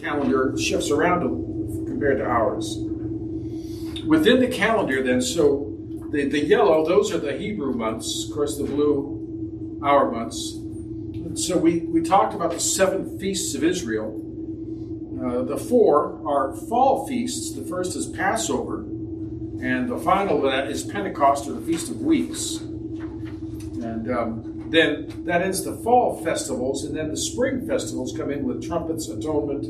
[0.00, 1.20] calendar shifts around
[1.86, 2.76] compared to ours.
[4.06, 5.72] Within the calendar, then, so
[6.10, 8.26] the, the yellow, those are the Hebrew months.
[8.26, 10.58] Of course, the blue, our months.
[11.34, 14.18] So we, we talked about the seven feasts of Israel.
[15.24, 17.52] Uh, the four are fall feasts.
[17.52, 22.00] The first is Passover, and the final of that is Pentecost or the Feast of
[22.00, 22.56] Weeks.
[22.56, 28.44] And um, then that ends the fall festivals, and then the spring festivals come in
[28.44, 29.66] with trumpets, atonement,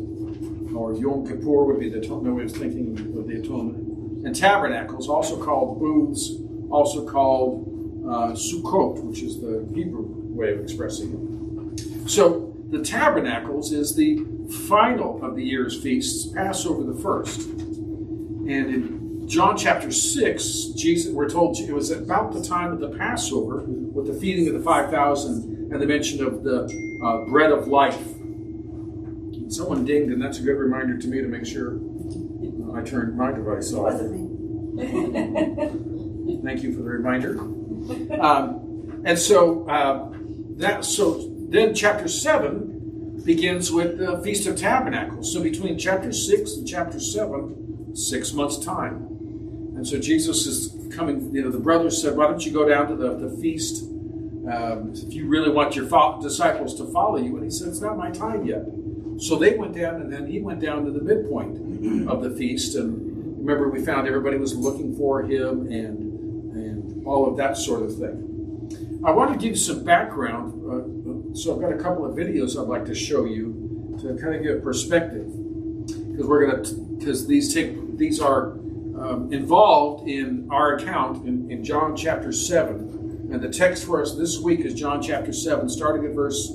[0.75, 5.09] or Yom Kippur would be the no way of thinking of the atonement, and tabernacles,
[5.09, 6.31] also called booths,
[6.71, 7.69] also called
[8.07, 12.11] uh, Sukkot, which is the Hebrew way of expressing it.
[12.11, 14.25] So the tabernacles is the
[14.69, 17.41] final of the year's feasts, Passover the first.
[17.49, 22.91] And in John chapter 6, Jesus, we're told it was about the time of the
[22.91, 26.65] Passover with the feeding of the 5,000 and the mention of the
[27.03, 27.99] uh, bread of life.
[29.49, 31.79] Someone dinged, and that's a good reminder to me to make sure
[32.75, 33.93] I turned my device off.
[36.45, 37.39] Thank you for the reminder.
[38.21, 40.11] Um, and so uh,
[40.57, 45.33] that so then chapter seven begins with the Feast of Tabernacles.
[45.33, 49.12] So between chapter 6 and chapter 7, six months' time.
[49.83, 52.87] And so Jesus is coming, you know, the brothers said, Why don't you go down
[52.87, 57.35] to the, the feast um, if you really want your fo- disciples to follow you?
[57.35, 58.63] And he said, It's not my time yet.
[59.19, 62.77] So they went down, and then he went down to the midpoint of the feast.
[62.77, 67.83] And remember, we found everybody was looking for him and, and all of that sort
[67.83, 69.03] of thing.
[69.05, 70.63] I want to give you some background.
[70.63, 74.37] Uh, so I've got a couple of videos I'd like to show you to kind
[74.37, 78.62] of give perspective, because we're going to because these take these are
[79.03, 84.15] um, involved in our account in, in John chapter seven, and the text for us
[84.15, 86.53] this week is John chapter seven, starting at verse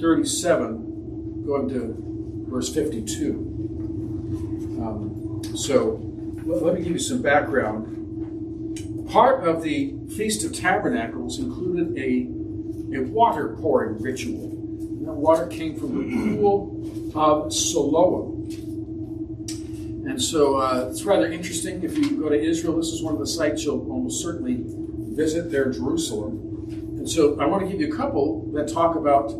[0.00, 1.94] thirty-seven, going to
[2.48, 3.34] verse fifty-two.
[4.80, 6.00] Um, so
[6.46, 7.98] let me give you some background
[9.10, 12.28] Part of the Feast of Tabernacles included a,
[12.96, 14.44] a water pouring ritual.
[14.44, 18.39] And that water came from the pool of Siloam.
[20.10, 21.84] And so uh, it's rather interesting.
[21.84, 24.64] If you go to Israel, this is one of the sites you'll almost certainly
[25.14, 26.66] visit there, Jerusalem.
[26.98, 29.30] And so I want to give you a couple that talk about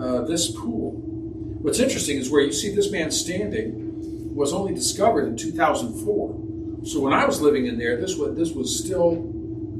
[0.00, 0.92] uh, this pool.
[1.62, 6.86] What's interesting is where you see this man standing was only discovered in 2004.
[6.86, 9.14] So when I was living in there, this was this was still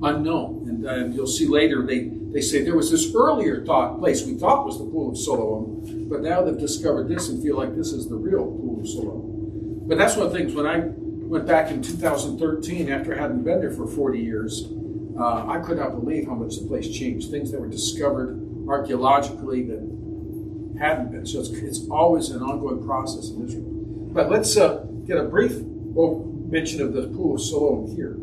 [0.02, 4.26] unknown, and, and you'll see later they they say there was this earlier thought place
[4.26, 7.76] we thought was the pool of Siloam, but now they've discovered this and feel like
[7.76, 9.23] this is the real pool of Siloam.
[9.86, 13.60] But that's one of the things when I went back in 2013 after having been
[13.60, 14.68] there for 40 years,
[15.18, 17.30] uh, I could not believe how much the place changed.
[17.30, 21.26] Things that were discovered archaeologically that hadn't been.
[21.26, 23.64] So it's, it's always an ongoing process in Israel.
[24.12, 28.16] But let's uh, get a brief mention of the pool of Siloam here.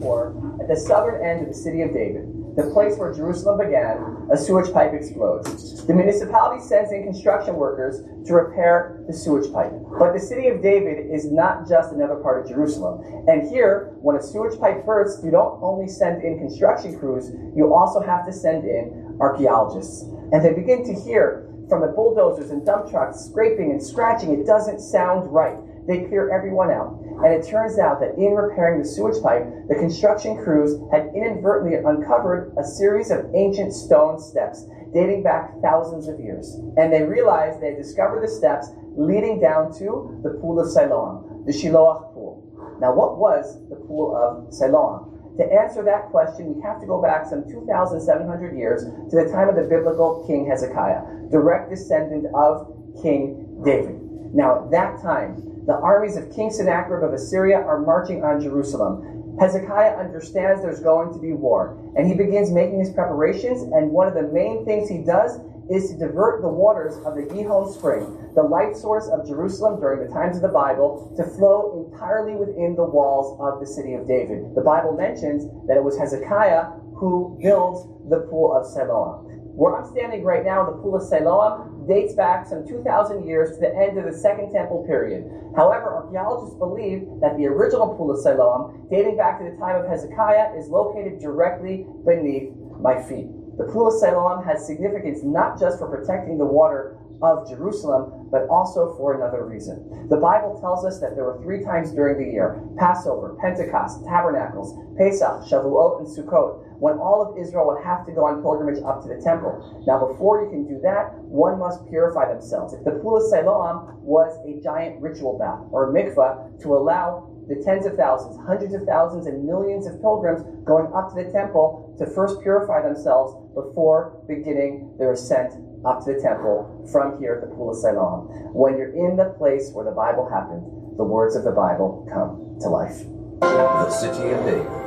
[0.00, 4.28] Four, at the southern end of the city of David, the place where Jerusalem began,
[4.30, 5.86] a sewage pipe explodes.
[5.86, 9.72] The municipality sends in construction workers to repair the sewage pipe.
[9.98, 13.00] But the city of David is not just another part of Jerusalem.
[13.26, 17.72] And here, when a sewage pipe bursts, you don't only send in construction crews, you
[17.72, 20.02] also have to send in archaeologists.
[20.32, 24.38] And they begin to hear from the bulldozers and dump trucks scraping and scratching.
[24.38, 25.56] It doesn't sound right.
[25.86, 27.01] They clear everyone out.
[27.24, 31.78] And it turns out that in repairing the sewage pipe, the construction crews had inadvertently
[31.78, 36.56] uncovered a series of ancient stone steps dating back thousands of years.
[36.76, 41.44] And they realized they had discovered the steps leading down to the pool of Siloam,
[41.46, 42.42] the Shiloach pool.
[42.80, 45.12] Now, what was the pool of Siloam?
[45.38, 49.48] To answer that question, we have to go back some 2,700 years to the time
[49.48, 52.68] of the biblical King Hezekiah, direct descendant of
[53.00, 53.98] King David.
[54.34, 59.36] Now, at that time, the armies of King Sennacherib of Assyria are marching on Jerusalem.
[59.38, 63.62] Hezekiah understands there's going to be war, and he begins making his preparations.
[63.62, 65.38] And one of the main things he does
[65.70, 68.04] is to divert the waters of the Gihon spring,
[68.34, 72.74] the light source of Jerusalem during the times of the Bible, to flow entirely within
[72.74, 74.54] the walls of the city of David.
[74.54, 79.31] The Bible mentions that it was Hezekiah who builds the pool of Siloam.
[79.54, 83.60] Where I'm standing right now, the pool of Siloam dates back some 2,000 years to
[83.60, 85.28] the end of the Second Temple period.
[85.54, 89.86] However, archaeologists believe that the original pool of Siloam, dating back to the time of
[89.86, 92.48] Hezekiah, is located directly beneath
[92.80, 93.28] my feet.
[93.58, 98.48] The Pool of Siloam has significance not just for protecting the water of Jerusalem, but
[98.48, 100.08] also for another reason.
[100.08, 104.74] The Bible tells us that there were three times during the year Passover, Pentecost, Tabernacles,
[104.96, 108.98] Pesach, Shavuot, and Sukkot when all of Israel would have to go on pilgrimage up
[108.98, 109.54] to the temple.
[109.86, 112.74] Now, before you can do that, one must purify themselves.
[112.74, 117.62] If the Pool of Siloam was a giant ritual bath or mikvah to allow the
[117.62, 121.94] tens of thousands, hundreds of thousands, and millions of pilgrims going up to the temple
[122.02, 125.54] to first purify themselves before beginning their ascent
[125.86, 128.26] up to the temple from here at the Pool of Siloam.
[128.50, 130.66] When you're in the place where the Bible happened,
[130.98, 133.06] the words of the Bible come to life.
[133.38, 134.81] The city of David.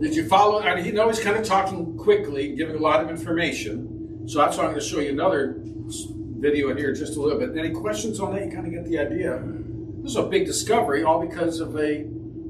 [0.00, 0.62] Did you follow?
[0.62, 4.26] I mean, he knows he's kind of talking quickly, giving a lot of information.
[4.26, 5.56] So that's why I'm going to show you another
[6.38, 7.54] video in here just a little bit.
[7.56, 8.46] Any questions on that?
[8.46, 9.42] You kind of get the idea.
[10.02, 12.06] This is a big discovery, all because of a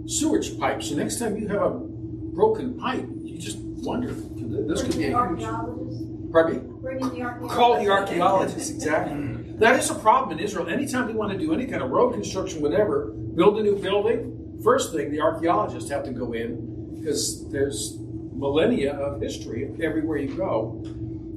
[0.06, 0.80] sewage pipe.
[0.82, 4.14] So next time you have a broken pipe, you just wonder.
[4.14, 5.42] This could be a huge.
[6.30, 6.72] Pardon me?
[6.80, 7.56] Bring in the archaeologists.
[7.56, 9.54] Call the archaeologists, exactly.
[9.58, 10.68] That is a problem in Israel.
[10.68, 14.60] Anytime they want to do any kind of road construction, whatever, build a new building,
[14.62, 20.34] first thing, the archaeologists have to go in because there's millennia of history everywhere you
[20.36, 20.82] go.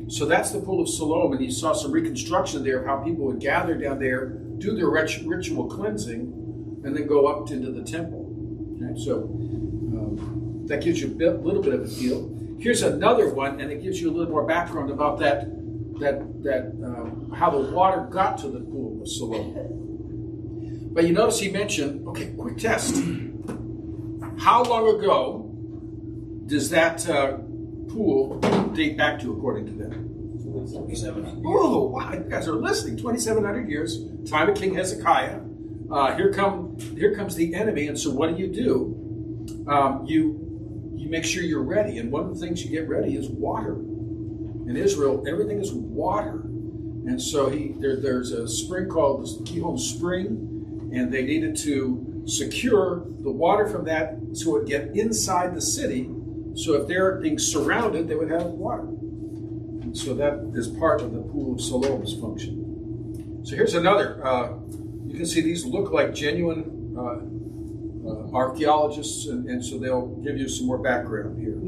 [0.09, 3.25] So that's the Pool of Siloam, and you saw some reconstruction there of how people
[3.25, 4.27] would gather down there,
[4.57, 8.29] do their rit- ritual cleansing, and then go up into the temple.
[8.75, 12.29] Okay, so um, that gives you a bit, little bit of a feel.
[12.59, 15.45] Here's another one, and it gives you a little more background about that,
[15.99, 20.91] that, that um, how the water got to the Pool of Siloam.
[20.93, 23.01] But you notice he mentioned, okay, quick test.
[24.37, 25.52] How long ago
[26.53, 27.37] does that uh,
[27.89, 28.37] pool
[28.75, 30.11] date back to, according to them?
[31.43, 32.95] Oh, wow, you guys are listening.
[32.95, 35.39] 2,700 years, time of King Hezekiah.
[35.91, 39.65] Uh, here come, here comes the enemy, and so what do you do?
[39.67, 43.15] Um, you, you make sure you're ready, and one of the things you get ready
[43.15, 43.73] is water.
[43.73, 49.79] In Israel, everything is water, and so he there, there's a spring called the Gihon
[49.79, 55.55] Spring, and they needed to secure the water from that so it would get inside
[55.55, 56.11] the city.
[56.55, 58.87] So if they're being surrounded, they would have water.
[59.93, 63.41] So that is part of the Pool of Siloam's function.
[63.43, 64.25] So here's another.
[64.25, 64.53] Uh,
[65.07, 70.37] you can see these look like genuine uh, uh, archaeologists, and, and so they'll give
[70.37, 71.59] you some more background here.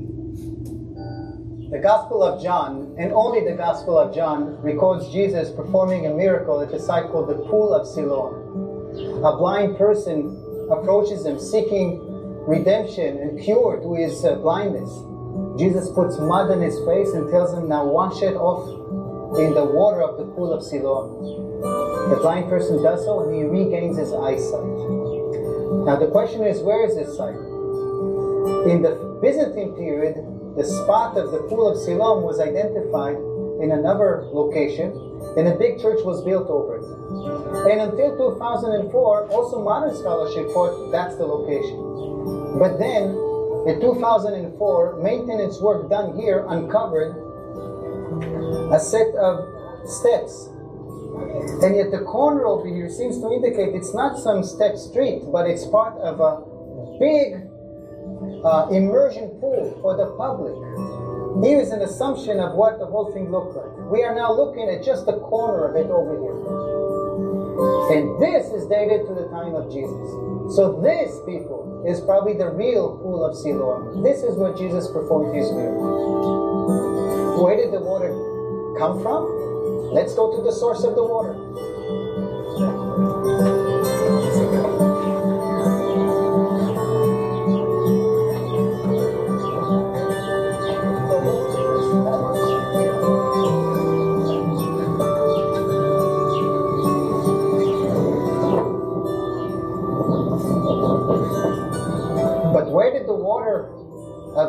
[1.72, 6.62] The Gospel of John, and only the Gospel of John, records Jesus performing a miracle
[6.62, 9.24] at a site called the Pool of Siloam.
[9.26, 10.42] A blind person
[10.72, 12.05] approaches him seeking
[12.48, 14.90] redemption and cure to his uh, blindness.
[15.58, 18.70] Jesus puts mud on his face and tells him, Now wash it off
[19.40, 21.20] in the water of the Pool of Siloam.
[22.10, 24.72] The blind person does so and he regains his eyesight.
[25.84, 27.36] Now the question is, where is this site?
[28.70, 30.16] In the Byzantine period,
[30.56, 33.18] the spot of the Pool of Siloam was identified
[33.60, 34.92] in another location,
[35.36, 36.88] and a big church was built over it.
[37.72, 42.15] And until 2004, also modern scholarship thought that's the location.
[42.60, 43.12] But then,
[43.68, 47.16] in 2004, maintenance work done here uncovered
[48.72, 49.44] a set of
[49.88, 50.50] steps.
[51.64, 55.48] And yet the corner over here seems to indicate it's not some step street, but
[55.48, 56.44] it's part of a
[57.00, 57.44] big
[58.44, 60.56] uh, immersion pool for the public.
[61.44, 63.92] Here is an assumption of what the whole thing looked like.
[63.92, 66.40] We are now looking at just the corner of it over here.
[67.92, 70.56] And this is dated to the time of Jesus.
[70.56, 74.02] So this, people, is probably the real pool of Siloam.
[74.02, 77.44] This is where Jesus performed his miracle.
[77.44, 78.10] Where did the water
[78.78, 79.94] come from?
[79.94, 81.38] Let's go to the source of the water.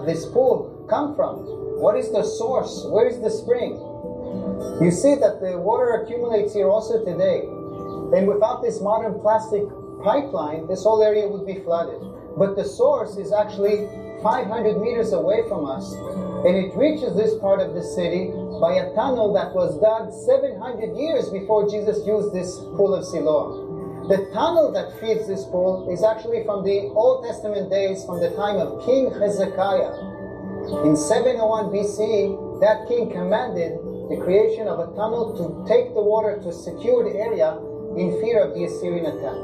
[0.07, 1.45] This pool come from?
[1.83, 2.87] What is the source?
[2.89, 3.75] Where is the spring?
[4.81, 7.45] You see that the water accumulates here also today.
[8.17, 9.65] And without this modern plastic
[10.03, 12.01] pipeline, this whole area would be flooded.
[12.39, 13.89] But the source is actually
[14.23, 15.93] 500 meters away from us.
[16.47, 20.97] And it reaches this part of the city by a tunnel that was dug 700
[20.97, 23.66] years before Jesus used this pool of Siloam.
[24.07, 28.31] The tunnel that feeds this pool is actually from the Old Testament days, from the
[28.39, 30.87] time of King Hezekiah.
[30.87, 33.75] In 701 BC, that king commanded
[34.07, 37.59] the creation of a tunnel to take the water to a secured area
[37.99, 39.43] in fear of the Assyrian attack.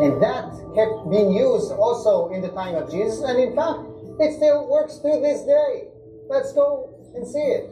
[0.00, 3.84] And that kept being used also in the time of Jesus, and in fact,
[4.24, 5.92] it still works to this day.
[6.32, 7.68] Let's go and see it.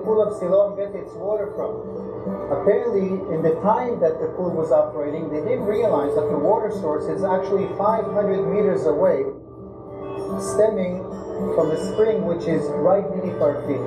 [0.00, 1.84] The pool of Siloam get its water from?
[2.48, 6.72] Apparently, in the time that the pool was operating, they didn't realize that the water
[6.72, 8.08] source is actually 500
[8.48, 9.28] meters away,
[10.40, 11.04] stemming
[11.52, 13.84] from the spring which is right beneath our feet.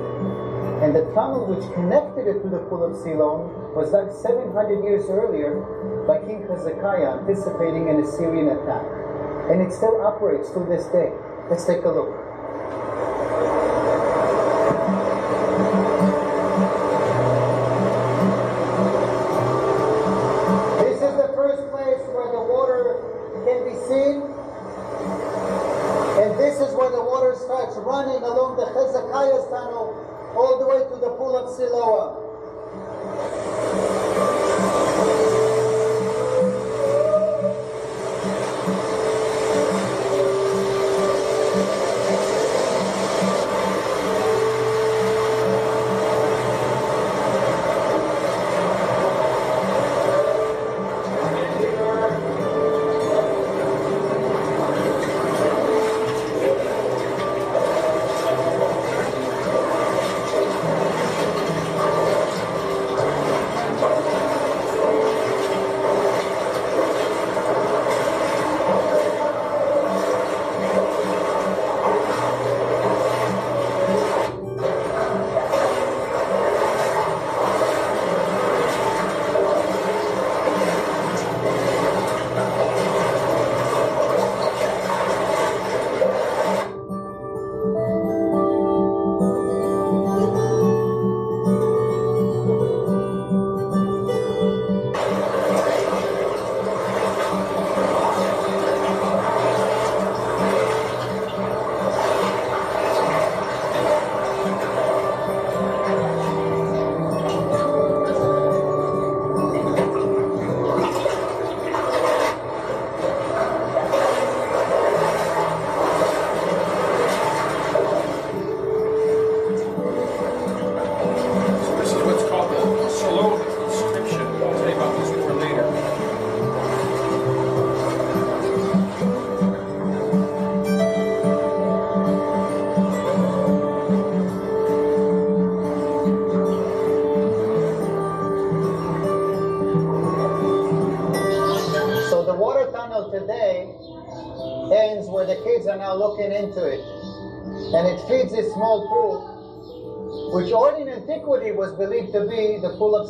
[0.82, 5.10] And the tunnel which connected it to the pool of Siloam was dug 700 years
[5.10, 5.62] earlier
[6.06, 8.86] by King Hezekiah, anticipating an Assyrian attack.
[9.50, 11.10] And it still operates to this day.
[11.50, 12.23] Let's take a look.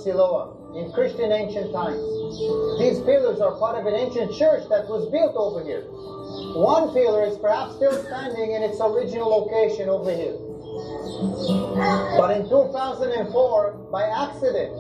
[0.05, 1.97] Siloam in Christian ancient times.
[2.79, 5.89] These pillars are part of an ancient church that was built over here.
[6.61, 10.37] One pillar is perhaps still standing in its original location over here.
[12.21, 14.77] But in 2004, by accident,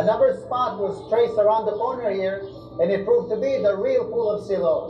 [0.00, 2.48] another spot was traced around the corner here,
[2.80, 4.88] and it proved to be the real pool of Siloam.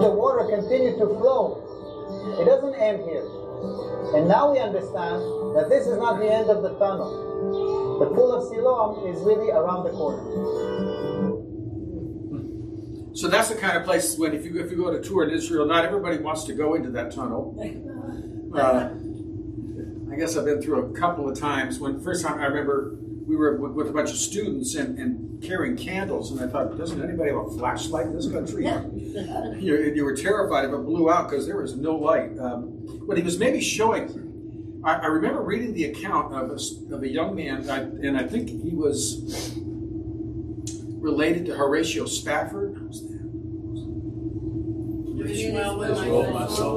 [0.00, 1.71] The water continued to flow.
[2.42, 3.24] It doesn't end here.
[4.16, 5.22] And now we understand
[5.54, 8.00] that this is not the end of the tunnel.
[8.00, 10.24] The pool of Siloam is really around the corner.
[13.14, 15.30] So that's the kind of place when if you if you go to tour in
[15.30, 17.54] Israel, not everybody wants to go into that tunnel.
[18.52, 18.90] Uh,
[20.12, 21.78] I guess I've been through a couple of times.
[21.78, 25.42] When first time I remember we were with, with a bunch of students and, and
[25.42, 28.66] carrying candles, and I thought, doesn't anybody have a flashlight in this country?
[29.14, 32.38] You, you were terrified if it blew out because there was no light.
[32.38, 34.80] Um, but he was maybe showing.
[34.84, 38.16] I, I remember reading the account of a, s- of a young man, I, and
[38.16, 39.54] I think he was
[41.00, 42.76] related to Horatio Spafford.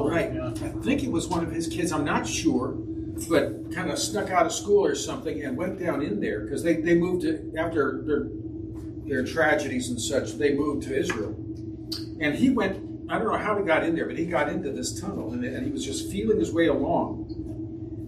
[0.08, 0.30] Right.
[0.62, 1.90] I think it was one of his kids.
[1.92, 2.74] I'm not sure,
[3.28, 6.62] but kind of snuck out of school or something and went down in there because
[6.62, 8.26] they, they moved to, after their
[9.06, 10.32] their tragedies and such.
[10.34, 11.34] They moved to Israel,
[12.20, 12.84] and he went.
[13.08, 15.44] I don't know how he got in there, but he got into this tunnel and,
[15.44, 17.32] and he was just feeling his way along.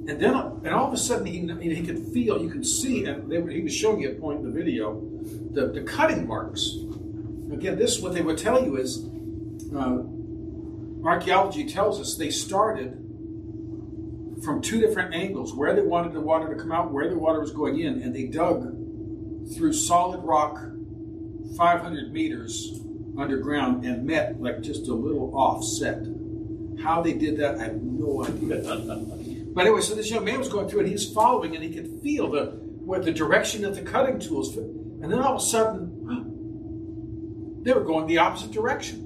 [0.09, 3.31] And then, and all of a sudden, he he could feel, you could see, and
[3.51, 5.01] he was showing you a point in the video,
[5.53, 6.75] the, the cutting marks.
[7.53, 9.05] Again, this what they would tell you is.
[9.75, 10.03] Uh,
[11.05, 12.93] archaeology tells us they started
[14.43, 17.41] from two different angles where they wanted the water to come out, where the water
[17.41, 18.63] was going in, and they dug
[19.55, 20.59] through solid rock
[21.57, 22.81] 500 meters
[23.19, 26.07] underground and met like just a little offset.
[26.83, 28.63] How they did that, I have no idea.
[29.55, 32.01] but anyway, so this young man was going through and he's following and he could
[32.03, 32.59] feel the
[32.89, 34.57] what the direction of the cutting tools.
[34.57, 35.95] And then all of a sudden,
[37.63, 39.05] they were going the opposite direction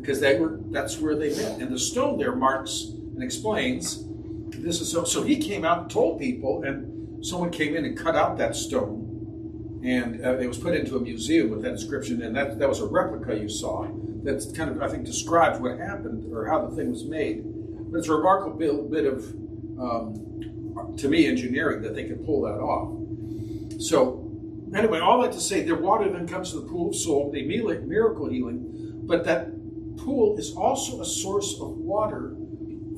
[0.00, 1.60] because they were that's where they met.
[1.60, 4.06] And the stone there marks and explains
[4.50, 5.04] this is so.
[5.04, 8.56] So he came out and told people, and someone came in and cut out that
[8.56, 9.05] stone,
[9.86, 12.20] and uh, it was put into a museum with that inscription.
[12.22, 13.86] And that that was a replica you saw.
[14.24, 17.44] that kind of I think describes what happened or how the thing was made.
[17.44, 19.24] But it's a remarkable bit of
[19.78, 23.80] um, to me engineering that they could pull that off.
[23.80, 24.28] So
[24.74, 27.46] anyway, all that to say, their water then comes to the pool of soul, the
[27.46, 29.50] miracle healing, but that
[29.98, 32.34] pool is also a source of water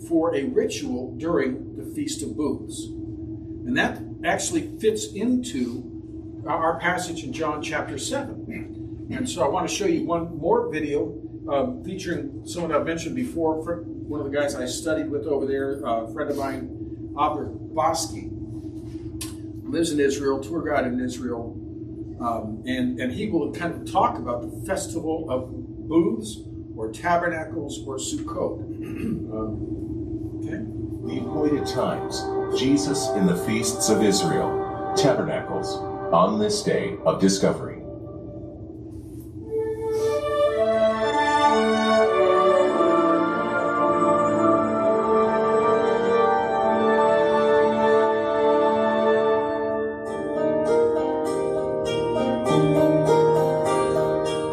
[0.09, 2.85] for a ritual during the Feast of Booths.
[2.87, 5.98] And that actually fits into
[6.55, 9.09] our passage in John chapter 7.
[9.11, 11.15] And so I want to show you one more video
[11.51, 15.81] um, featuring someone I've mentioned before, one of the guys I studied with over there,
[15.85, 16.69] a friend of mine,
[17.15, 18.29] Avner Boskey,
[19.65, 21.55] lives in Israel, tour guide in Israel,
[22.21, 25.51] um, and, and he will kind of talk about the festival of
[25.89, 26.39] booths
[26.77, 28.61] or tabernacles or Sukkot.
[29.33, 30.65] um, okay?
[31.07, 32.25] The appointed times,
[32.59, 37.75] Jesus in the feasts of Israel, tabernacles, on this day of discovery.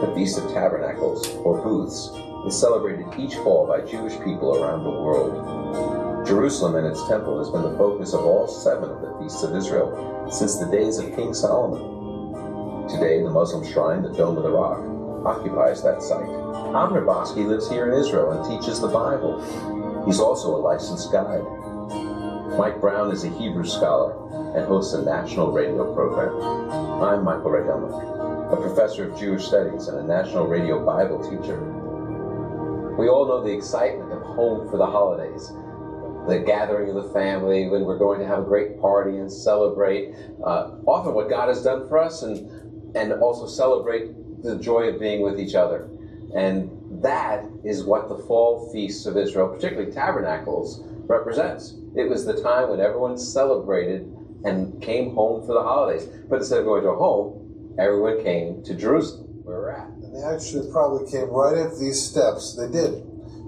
[0.02, 2.12] The Feast of Tabernacles, or Booths,
[2.46, 5.45] is celebrated each fall by Jewish people around the world.
[6.26, 9.56] Jerusalem and its temple has been the focus of all seven of the feasts of
[9.56, 12.90] Israel since the days of King Solomon.
[12.90, 14.82] Today, the Muslim shrine, the Dome of the Rock,
[15.24, 16.26] occupies that site.
[16.26, 19.38] Avner Boskey lives here in Israel and teaches the Bible.
[20.06, 21.46] He's also a licensed guide.
[22.58, 24.14] Mike Brown is a Hebrew scholar
[24.58, 26.42] and hosts a national radio program.
[27.04, 31.60] I'm Michael Rydelnik, a professor of Jewish studies and a national radio Bible teacher.
[32.98, 35.52] We all know the excitement of home for the holidays,
[36.28, 40.14] the gathering of the family when we're going to have a great party and celebrate
[40.44, 44.12] uh, often what God has done for us and and also celebrate
[44.42, 45.90] the joy of being with each other.
[46.34, 46.72] And
[47.04, 51.76] that is what the fall feasts of Israel, particularly tabernacles, represents.
[51.96, 54.04] It was the time when everyone celebrated
[54.44, 56.08] and came home for the holidays.
[56.30, 59.90] But instead of going to a home, everyone came to Jerusalem, where we're at.
[60.14, 62.56] They actually probably came right up these steps.
[62.56, 63.04] They did.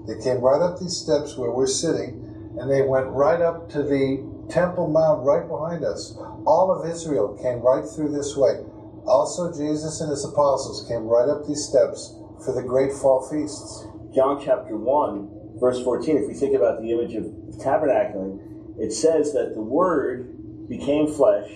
[0.06, 3.82] They came right up these steps where we're sitting, and they went right up to
[3.82, 6.16] the Temple Mount right behind us.
[6.46, 8.64] All of Israel came right through this way.
[9.06, 13.86] Also, Jesus and his apostles came right up these steps for the great fall feasts.
[14.14, 17.24] John chapter 1, verse 14, if we think about the image of
[17.60, 21.50] tabernacling, it says that the Word became flesh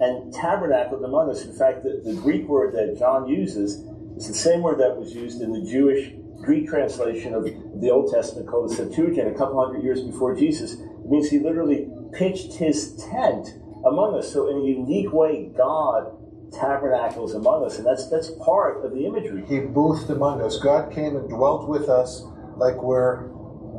[0.00, 1.44] and tabernacled among us.
[1.44, 3.84] In fact, the, the Greek word that John uses
[4.16, 8.12] is the same word that was used in the Jewish Greek translation of the Old
[8.12, 10.74] Testament called the Septuagint a couple hundred years before Jesus.
[10.74, 13.48] It means he literally pitched his tent
[13.86, 14.32] among us.
[14.32, 16.18] So in a unique way, God
[16.52, 19.44] tabernacles among us, and that's that's part of the imagery.
[19.48, 20.58] He boothed among us.
[20.58, 22.24] God came and dwelt with us
[22.56, 23.28] like we're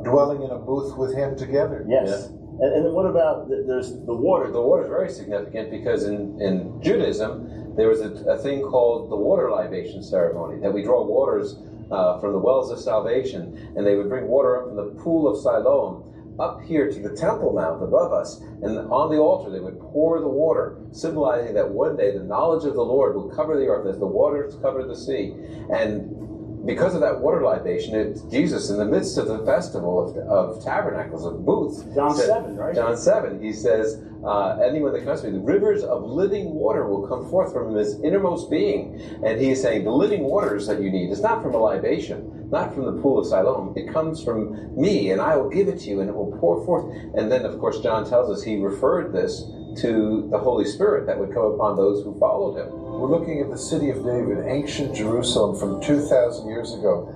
[0.02, 1.84] dwelling in a booth with him together.
[1.88, 2.08] Yes.
[2.08, 2.26] Yeah.
[2.54, 4.50] And, and, then what about the, there's the water?
[4.50, 9.10] The water is very significant because in, in Judaism, there was a, a, thing called
[9.10, 11.56] the water libation ceremony that we draw waters
[11.90, 15.28] uh, from the wells of salvation, and they would bring water up from the pool
[15.28, 19.60] of Siloam up here to the Temple Mount above us, and on the altar they
[19.60, 23.56] would pour the water, symbolizing that one day the knowledge of the Lord will cover
[23.56, 25.34] the earth as the waters cover the sea.
[25.72, 26.33] And
[26.66, 30.64] because of that water libation, it's Jesus in the midst of the festival of, of
[30.64, 31.84] tabernacles, of booths.
[31.94, 32.74] John said, 7, right?
[32.74, 36.86] John 7, he says, uh, anyone that comes to me, the rivers of living water
[36.86, 39.00] will come forth from his innermost being.
[39.24, 42.48] And he is saying, the living waters that you need is not from a libation,
[42.50, 43.74] not from the pool of Siloam.
[43.76, 46.64] It comes from me, and I will give it to you, and it will pour
[46.64, 46.94] forth.
[47.14, 49.44] And then, of course, John tells us he referred this
[49.82, 52.83] to the Holy Spirit that would come upon those who followed him.
[52.94, 57.10] We're looking at the city of David, ancient Jerusalem from 2,000 years ago.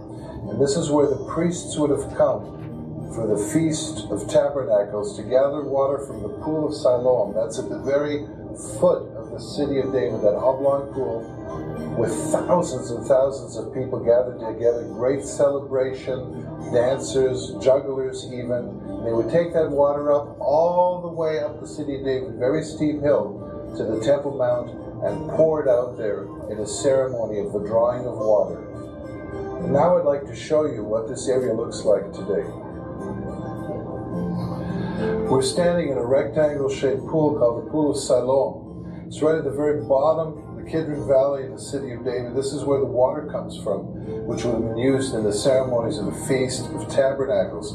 [0.50, 5.22] And this is where the priests would have come for the Feast of Tabernacles to
[5.22, 7.32] gather water from the pool of Siloam.
[7.32, 8.26] That's at the very
[8.82, 11.22] foot of the city of David, that oblong pool,
[11.96, 16.42] with thousands and thousands of people gathered together, great celebration,
[16.74, 18.82] dancers, jugglers even.
[19.06, 22.64] They would take that water up all the way up the city of David, very
[22.64, 23.46] steep hill,
[23.78, 28.06] to the Temple Mount and pour it out there in a ceremony of the drawing
[28.06, 28.64] of water.
[29.62, 32.46] And now I'd like to show you what this area looks like today.
[35.28, 39.04] We're standing in a rectangle shaped pool called the Pool of Siloam.
[39.06, 42.34] It's right at the very bottom of the Kidron Valley in the city of David.
[42.34, 43.94] This is where the water comes from,
[44.26, 47.72] which would have been used in the ceremonies of the Feast of Tabernacles.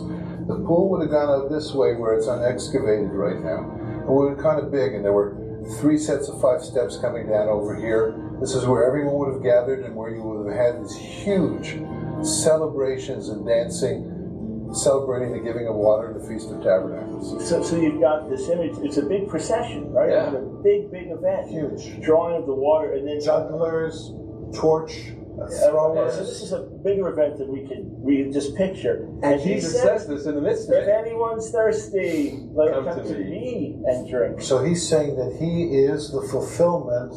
[0.48, 3.70] The pool would have gone out this way where it's unexcavated right now.
[3.72, 5.38] And we were kind of big, and there were
[5.80, 8.16] three sets of five steps coming down over here.
[8.40, 11.80] This is where everyone would have gathered and where you would have had these huge
[12.26, 17.48] celebrations and dancing, celebrating the giving of water and the Feast of Tabernacles.
[17.48, 18.78] So, so you've got this image.
[18.80, 20.10] It's a big procession, right?
[20.10, 20.28] Yeah.
[20.28, 21.50] It's a big, big event.
[21.50, 22.02] Huge.
[22.02, 24.12] Drawing of the water, and then Jugglers,
[24.54, 26.14] torch Throwers.
[26.14, 29.08] So this is a bigger event than we can we could just picture.
[29.24, 30.84] And he Jesus said, says this in the midst of it.
[30.84, 34.42] If anyone's thirsty, let him Come come to to me." me and drink.
[34.42, 37.14] So he's saying that he is the fulfillment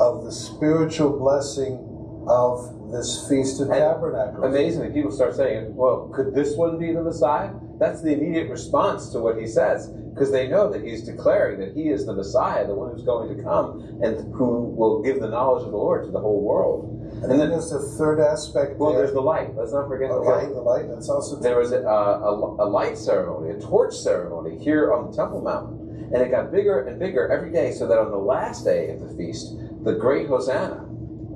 [0.00, 1.86] of the spiritual blessing
[2.28, 4.44] of this Feast of And Tabernacles.
[4.44, 7.50] Amazingly, people start saying, well, could this one be the Messiah?
[7.78, 11.74] That's the immediate response to what he says, because they know that he's declaring that
[11.74, 15.28] he is the Messiah, the one who's going to come and who will give the
[15.28, 16.99] knowledge of the Lord to the whole world.
[17.22, 18.76] And then there's the third aspect.
[18.76, 19.02] Well, there.
[19.02, 19.54] there's the light.
[19.54, 20.48] Let's not forget the light.
[20.48, 20.88] the light.
[20.88, 25.16] That's also There was a, a, a light ceremony, a torch ceremony here on the
[25.16, 26.10] Temple Mountain.
[26.12, 29.00] And it got bigger and bigger every day, so that on the last day of
[29.00, 29.54] the feast,
[29.84, 30.88] the great Hosanna,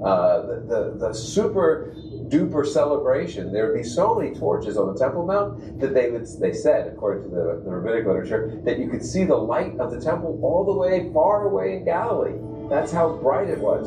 [0.05, 1.95] uh, the, the, the super
[2.29, 6.27] duper celebration, there would be so many torches on the Temple Mount that they would,
[6.41, 9.91] they said, according to the, the rabbinic literature, that you could see the light of
[9.93, 12.39] the temple all the way far away in Galilee.
[12.69, 13.87] That's how bright it was.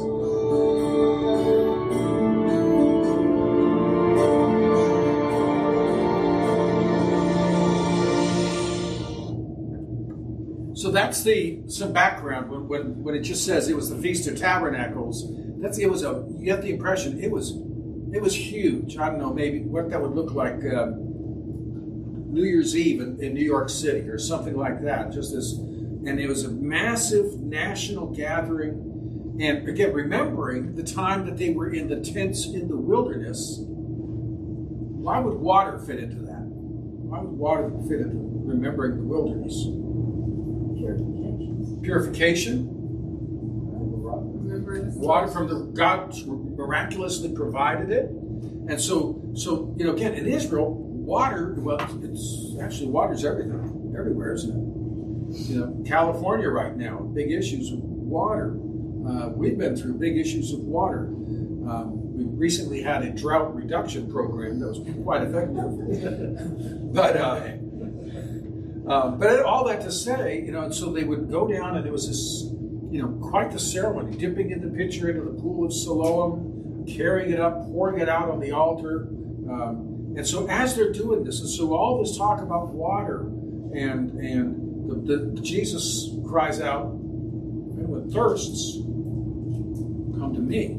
[10.80, 14.28] So that's the some background when, when when it just says it was the Feast
[14.28, 15.28] of Tabernacles.
[15.60, 17.52] That's it was a you get the impression it was
[18.14, 18.98] it was huge.
[18.98, 21.08] I don't know maybe what that would look like um,
[22.32, 25.12] New Year's Eve in, in New York City or something like that.
[25.12, 25.54] Just this,
[26.08, 29.36] and it was a massive national gathering.
[29.42, 35.20] And again, remembering the time that they were in the tents in the wilderness, why
[35.20, 36.42] would water fit into that?
[36.42, 39.54] Why would water fit into remembering the wilderness?
[40.80, 41.82] Purification.
[41.84, 42.74] Purification.
[44.96, 50.74] Water from the God miraculously provided it, and so so you know again in Israel,
[50.74, 54.77] water well it's actually water's everything everywhere, isn't it?
[55.30, 58.58] You know, California right now, big issues with water.
[59.08, 61.08] Uh, we've been through big issues of water.
[61.70, 67.18] Um, we recently had a drought reduction program that was quite effective, but.
[67.18, 67.58] Uh,
[68.88, 71.86] um, but all that to say, you know, and so they would go down, and
[71.86, 72.44] it was this,
[72.90, 77.32] you know, quite the ceremony, dipping in the pitcher into the pool of Siloam, carrying
[77.32, 79.10] it up, pouring it out on the altar.
[79.52, 83.20] Um, and so as they're doing this, and so all this talk about water,
[83.76, 86.88] and and the, the, Jesus cries out,
[87.78, 88.78] "Anyone thirsts,
[90.20, 90.78] come to me."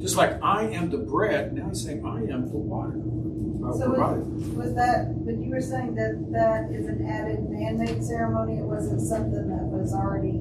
[0.00, 2.94] Just like I am the bread, now he's saying, "I am the water."
[3.76, 8.58] So was, was that, but you were saying that that is an added man-made ceremony,
[8.58, 10.40] it wasn't something that was already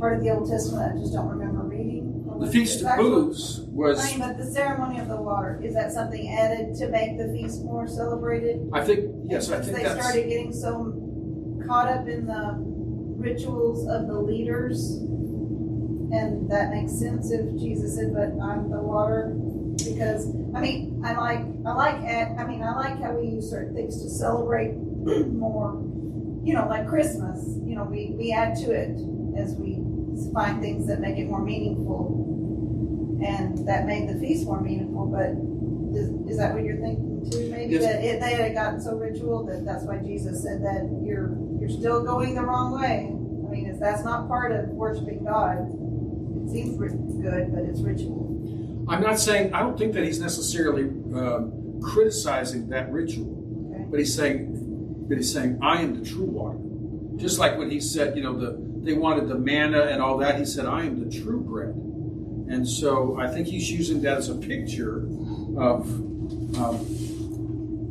[0.00, 2.12] part of the Old Testament, I just don't remember reading?
[2.40, 4.04] The Feast of Booths was.
[4.04, 7.28] I mean, but the ceremony of the water, is that something added to make the
[7.28, 8.68] feast more celebrated?
[8.72, 11.05] I think yes, I think they started getting so
[11.66, 12.56] caught up in the
[13.18, 14.96] rituals of the leaders,
[16.12, 19.34] and that makes sense if Jesus said, "But I'm the water,"
[19.84, 23.50] because I mean, I like, I like, add- I mean, I like how we use
[23.50, 24.74] certain things to celebrate
[25.32, 25.82] more.
[26.44, 27.58] You know, like Christmas.
[27.64, 28.90] You know, we we add to it
[29.36, 29.82] as we
[30.32, 35.06] find things that make it more meaningful, and that made the feast more meaningful.
[35.06, 35.30] But
[35.98, 37.50] is, is that what you're thinking too?
[37.50, 37.82] Maybe Yes.
[37.82, 41.78] that it, they had gotten so ritual that that's why Jesus said that you're you're
[41.78, 43.08] still going the wrong way.
[43.10, 45.58] I mean, if that's not part of worshiping God,
[46.46, 48.86] it seems good, but it's ritual.
[48.88, 53.84] I'm not saying I don't think that he's necessarily um, criticizing that ritual, Okay.
[53.90, 56.58] but he's saying, but he's saying, I am the true water.
[57.16, 60.38] Just like when he said, you know, the they wanted the manna and all that,
[60.38, 61.74] he said, I am the true bread.
[62.48, 64.98] And so I think he's using that as a picture
[65.58, 65.88] of
[66.56, 66.86] um,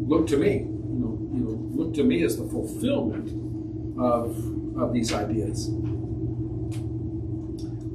[0.08, 3.45] look to me, you know, you know, look to me as the fulfillment
[3.98, 4.36] of
[4.78, 5.70] of these ideas.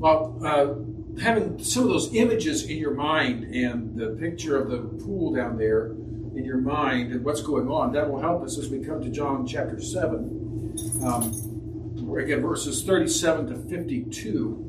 [0.00, 0.74] Well, uh,
[1.20, 5.58] having some of those images in your mind and the picture of the pool down
[5.58, 5.88] there
[6.34, 9.10] in your mind and what's going on, that will help us as we come to
[9.10, 11.02] John chapter 7.
[11.04, 14.66] Um, again, verses 37 to 52.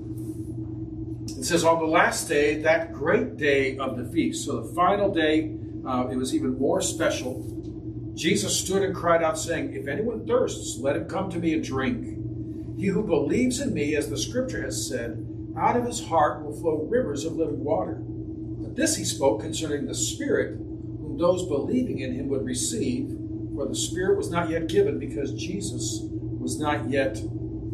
[1.37, 5.13] It says, On the last day, that great day of the feast, so the final
[5.13, 5.55] day
[5.87, 7.47] uh, it was even more special.
[8.13, 11.63] Jesus stood and cried out, saying, If anyone thirsts, let him come to me and
[11.63, 12.77] drink.
[12.77, 15.25] He who believes in me, as the scripture has said,
[15.57, 18.01] out of his heart will flow rivers of living water.
[18.01, 23.15] But this he spoke concerning the Spirit, whom those believing in him would receive,
[23.55, 27.21] for the Spirit was not yet given because Jesus was not yet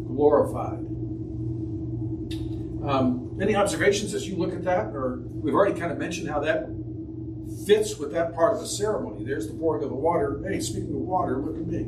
[0.06, 0.80] glorified.
[2.84, 4.86] Um, any observations as you look at that?
[4.86, 6.68] Or we've already kind of mentioned how that
[7.68, 9.22] fits with that part of the ceremony.
[9.24, 10.42] There's the pouring of the water.
[10.48, 11.80] Hey, speaking of water, look at me.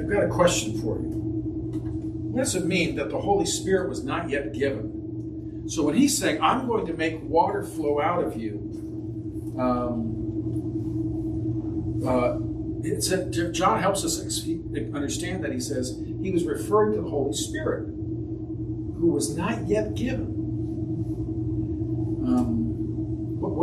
[0.00, 1.08] I've got a question for you.
[2.30, 5.64] What does it mean that the Holy Spirit was not yet given?
[5.66, 8.60] So when he's saying, I'm going to make water flow out of you,
[9.58, 10.20] um,
[12.06, 12.38] uh,
[12.84, 14.20] a, John helps us
[14.94, 19.96] understand that he says he was referring to the Holy Spirit, who was not yet
[19.96, 20.33] given.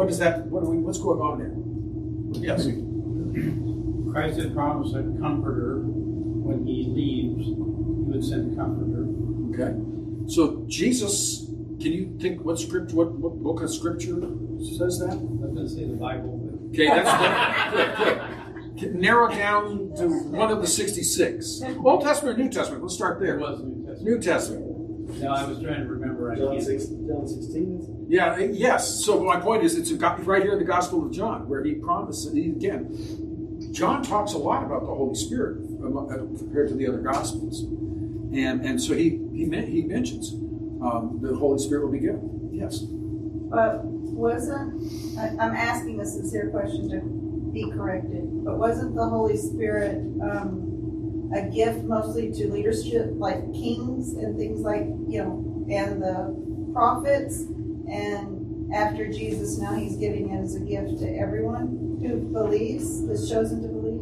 [0.02, 0.46] What, what is that?
[0.48, 1.54] What we, what's going on there?
[2.42, 2.66] Yes.
[4.12, 9.06] Christ had promised a comforter when he leaves, he would send a comforter.
[9.54, 9.78] Okay.
[10.28, 11.46] So Jesus,
[11.80, 14.22] can you think what script, what, what book of scripture
[14.78, 15.12] says that?
[15.12, 16.38] I was say the Bible.
[16.38, 16.70] But...
[16.70, 18.80] Okay, that's good.
[18.80, 21.62] good narrow down to one of the 66.
[21.84, 22.82] Old Testament or New Testament?
[22.82, 23.38] Let's start there.
[23.38, 24.04] It was New Testament.
[24.04, 24.71] New Testament.
[25.22, 26.36] No, I was trying to remember.
[26.36, 28.08] John, six, John 16?
[28.10, 29.04] Yeah, yes.
[29.06, 32.34] So my point is, it's right here in the Gospel of John, where he promises,
[32.34, 37.64] again, John talks a lot about the Holy Spirit uh, compared to the other Gospels.
[37.64, 40.34] And, and so he, he, he mentions
[40.82, 42.50] um, the Holy Spirit will be given.
[42.52, 42.80] Yes.
[42.80, 44.82] But wasn't,
[45.18, 48.44] I, I'm asking a sincere question to be corrected.
[48.44, 50.71] But wasn't the Holy Spirit um,
[51.34, 57.42] a gift mostly to leadership, like kings and things like, you know, and the prophets?
[57.90, 63.30] And after Jesus, now he's giving it as a gift to everyone who believes, is
[63.30, 64.00] chosen to believe?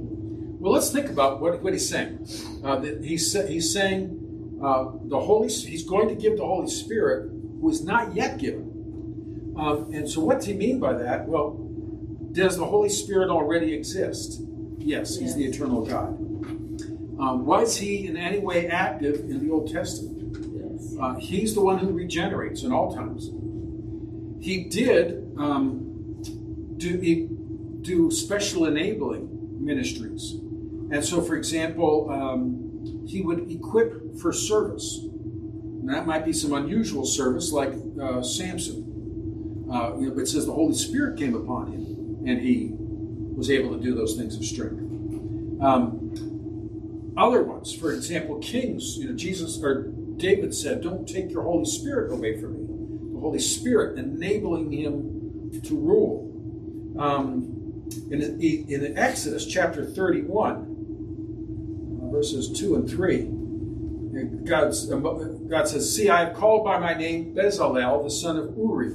[0.59, 2.27] Well, let's think about what, what he's saying.
[2.63, 7.69] Uh, he's, he's saying uh, the Holy, he's going to give the Holy Spirit who
[7.69, 9.53] is not yet given.
[9.57, 11.27] Um, and so, what's he mean by that?
[11.27, 11.57] Well,
[12.31, 14.41] does the Holy Spirit already exist?
[14.77, 16.17] Yes, he's the eternal God.
[17.19, 20.37] Um, was he in any way active in the Old Testament?
[20.53, 20.95] Yes.
[20.99, 23.29] Uh, he's the one who regenerates in all times.
[24.41, 26.21] He did um,
[26.77, 27.27] do, he,
[27.81, 29.27] do special enabling
[29.63, 30.35] ministries.
[30.91, 34.99] And so, for example, um, he would equip for service.
[34.99, 39.67] And that might be some unusual service like uh, Samson.
[39.71, 43.75] Uh, you know, it says the Holy Spirit came upon him and he was able
[43.77, 44.81] to do those things of strength.
[45.61, 46.08] Um,
[47.19, 51.65] other ones, for example, kings, you know, Jesus or David said, Don't take your Holy
[51.65, 52.65] Spirit away from me.
[53.13, 56.25] The Holy Spirit enabling him to rule.
[56.99, 57.55] Um,
[58.11, 60.75] in, in Exodus chapter 31,
[62.11, 68.03] verses 2 and 3, God's, God says, See, I have called by my name Bezalel,
[68.03, 68.93] the son of Uri,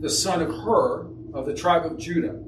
[0.00, 2.40] the son of Hur, of the tribe of Judah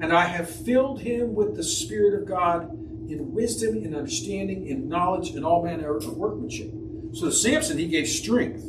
[0.00, 2.70] and I have filled him with the Spirit of God
[3.08, 6.70] in wisdom, in understanding, in knowledge, and all manner of workmanship.
[7.12, 8.62] So to Samson, he gave strength.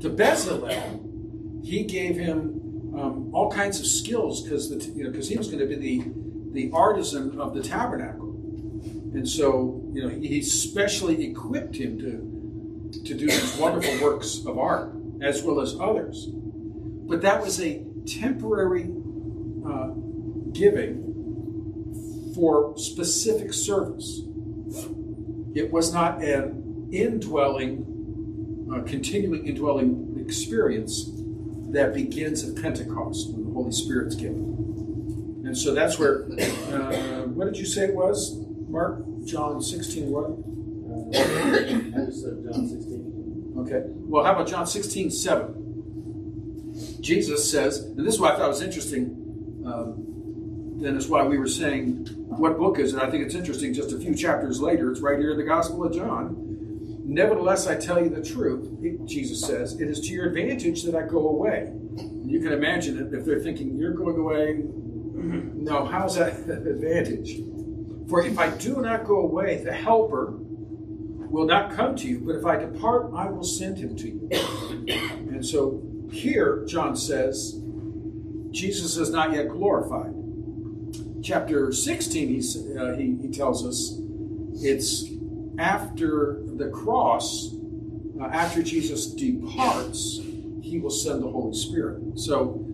[0.00, 5.36] To Bezalel, he gave him um, all kinds of skills because you know because he
[5.36, 6.04] was going to be the
[6.52, 8.30] the artisan of the tabernacle,
[9.14, 14.44] and so you know he, he specially equipped him to to do these wonderful works
[14.46, 16.28] of art as well as others.
[16.30, 18.90] But that was a temporary
[19.66, 19.88] uh,
[20.52, 21.05] giving
[22.36, 24.20] for specific service.
[25.54, 31.10] It was not an indwelling, uh, continuing indwelling experience
[31.72, 35.42] that begins at Pentecost when the Holy Spirit's given.
[35.46, 38.36] And so that's where, uh, what did you say it was,
[38.68, 39.02] Mark?
[39.24, 40.26] John 16, what?
[40.26, 43.54] Uh, I just said John 16.
[43.60, 43.82] Okay.
[43.86, 47.00] Well, how about John 16, 7?
[47.00, 49.62] Jesus says, and this is why I thought it was interesting.
[49.64, 50.06] Um,
[50.78, 53.02] then is why we were saying, what book is it?
[53.02, 53.72] I think it's interesting.
[53.72, 56.36] Just a few chapters later, it's right here in the Gospel of John.
[57.04, 58.68] Nevertheless, I tell you the truth,
[59.06, 61.72] Jesus says, it is to your advantage that I go away.
[62.24, 64.62] You can imagine it if they're thinking, you're going away.
[65.14, 67.36] No, how's that advantage?
[68.08, 72.36] For if I do not go away, the Helper will not come to you, but
[72.36, 74.28] if I depart, I will send him to you.
[75.30, 77.60] And so here, John says,
[78.50, 80.15] Jesus is not yet glorified
[81.26, 83.98] chapter 16, he, uh, he, he, tells us
[84.62, 85.06] it's
[85.58, 87.52] after the cross,
[88.20, 90.20] uh, after Jesus departs,
[90.62, 92.00] he will send the Holy Spirit.
[92.18, 92.64] So,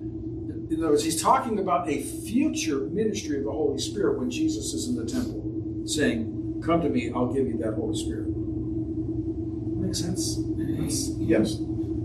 [0.70, 4.74] in other words, he's talking about a future ministry of the Holy Spirit when Jesus
[4.74, 8.28] is in the temple, saying, Come to me, I'll give you that Holy Spirit.
[8.28, 10.38] Make sense?
[10.58, 11.56] It's- yes.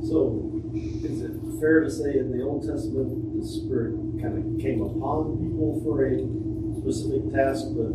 [0.10, 0.48] So,
[1.60, 6.06] fair to say in the Old Testament, the Spirit kind of came upon people for
[6.06, 6.22] a
[6.82, 7.92] specific task, but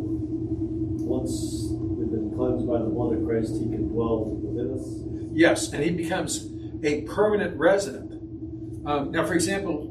[1.05, 4.87] once we've been cleansed by the blood of Christ, He can dwell within us?
[5.33, 6.49] Yes, and he becomes
[6.83, 8.13] a permanent resident.
[8.87, 9.89] Um, now, for example,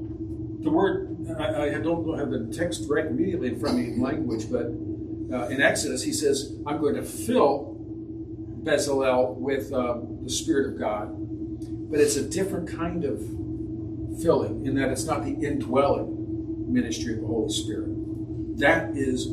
[0.62, 4.02] the word, I, I don't have the text right immediately in front of me in
[4.02, 4.66] language, but
[5.34, 7.78] uh, in Exodus, he says, I'm going to fill
[8.64, 11.10] Bezalel with um, the Spirit of God.
[11.90, 13.20] But it's a different kind of
[14.22, 17.90] filling in that it's not the indwelling ministry of the Holy Spirit.
[18.60, 19.28] That is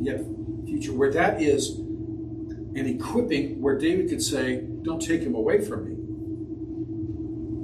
[0.00, 0.20] yet
[0.66, 1.78] future, where that is
[2.74, 5.92] an equipping where David could say, Don't take him away from me.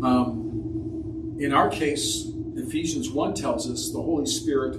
[0.07, 4.79] Um, in our case, Ephesians 1 tells us the Holy Spirit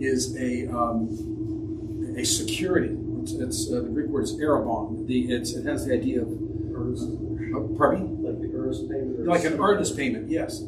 [0.00, 2.96] is a, um, a security.
[3.22, 5.06] It's, it's uh, the Greek word is arrabon.
[5.06, 6.28] The, it has the idea of,
[6.74, 8.28] Earnest, uh, pardon me?
[8.28, 9.26] like the earnest payment?
[9.26, 10.62] like an earnest payment, yes.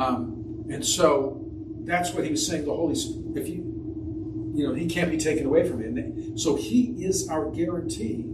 [0.00, 1.44] Um, and so
[1.84, 2.64] that's what he was saying.
[2.64, 6.38] The Holy Spirit, if you, you know, he can't be taken away from it.
[6.38, 8.24] So he is our guarantee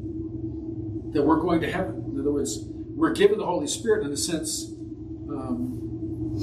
[1.12, 2.04] that we're going to heaven.
[2.12, 4.66] In other words, we're given the Holy Spirit in the sense,
[5.28, 6.36] um,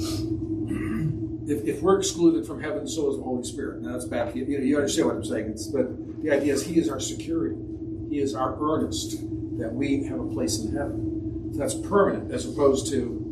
[1.48, 3.82] if, if we're excluded from heaven, so is the Holy Spirit.
[3.82, 4.36] Now that's bad.
[4.36, 5.50] You, know, you understand what I'm saying.
[5.50, 7.56] It's, but the idea is he is our security.
[8.10, 9.12] He is our earnest
[9.58, 11.50] that we have a place in heaven.
[11.52, 13.23] So that's permanent as opposed to, you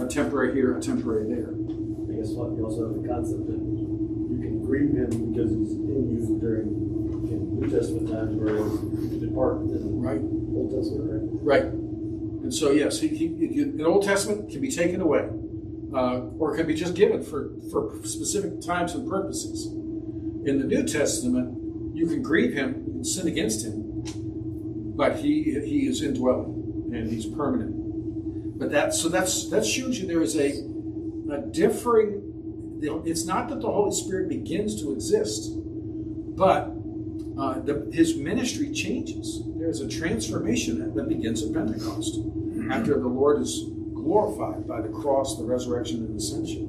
[0.00, 1.50] a temporary here, a temporary there.
[1.54, 5.72] I guess what, you also have the concept that you can grieve him because he's
[5.72, 6.66] in you during
[7.30, 8.72] in New Testament times, whereas
[9.12, 10.20] you depart in Right.
[10.20, 11.62] Old Testament, right?
[11.62, 11.72] Right.
[11.72, 15.28] And so, yes, he, he, he- the Old Testament can be taken away,
[15.94, 19.66] uh, or can be just given for, for specific times and purposes.
[20.46, 23.80] In the New Testament, you can grieve him, and sin against him,
[24.96, 27.74] but he he is indwelling and he's permanent.
[28.64, 30.64] But that so that's that shows you there is a
[31.30, 32.22] a differing.
[32.80, 36.72] It's not that the Holy Spirit begins to exist, but
[37.38, 39.42] uh, the, his ministry changes.
[39.58, 42.20] There's a transformation that, begins at Pentecost
[42.70, 46.64] after the Lord is glorified by the cross, the resurrection, and ascension.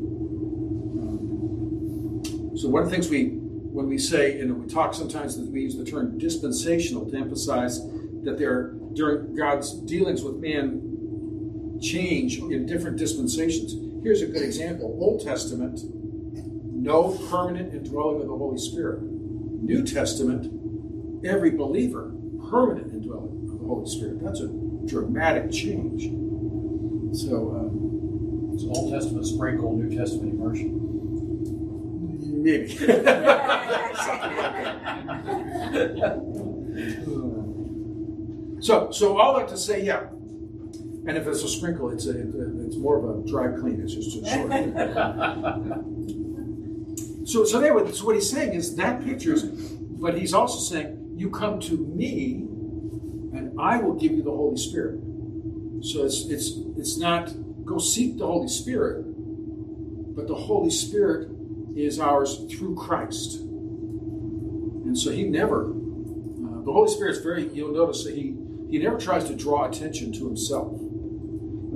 [0.99, 5.49] Um, so one of the things we, when we say, and we talk sometimes that
[5.49, 7.79] we use the term dispensational to emphasize
[8.23, 10.84] that there during God's dealings with man
[11.81, 13.75] change in different dispensations.
[14.03, 15.79] Here's a good example: Old Testament,
[16.73, 19.01] no permanent indwelling of the Holy Spirit.
[19.01, 20.51] New Testament,
[21.25, 22.13] every believer,
[22.49, 24.21] permanent indwelling of the Holy Spirit.
[24.23, 24.47] That's a
[24.85, 26.03] dramatic change.
[27.17, 30.81] So, um, It's Old Testament sprinkle, New Testament immersion.
[32.43, 32.75] maybe.
[38.61, 40.07] so, so all that to say, yeah.
[41.07, 42.19] And if it's a sprinkle, it's a,
[42.65, 43.79] it's more of a dry clean.
[43.81, 44.51] It's just a short.
[47.27, 47.77] so, so there.
[47.93, 52.47] So what he's saying is that pictures, but he's also saying, you come to me,
[53.37, 54.99] and I will give you the Holy Spirit.
[55.81, 57.31] So it's it's it's not
[57.65, 59.03] go seek the Holy Spirit,
[60.15, 61.29] but the Holy Spirit
[61.75, 63.39] is ours through Christ.
[64.85, 68.35] And so he never, uh, the Holy Spirit's very, you'll notice that he,
[68.69, 70.79] he never tries to draw attention to himself.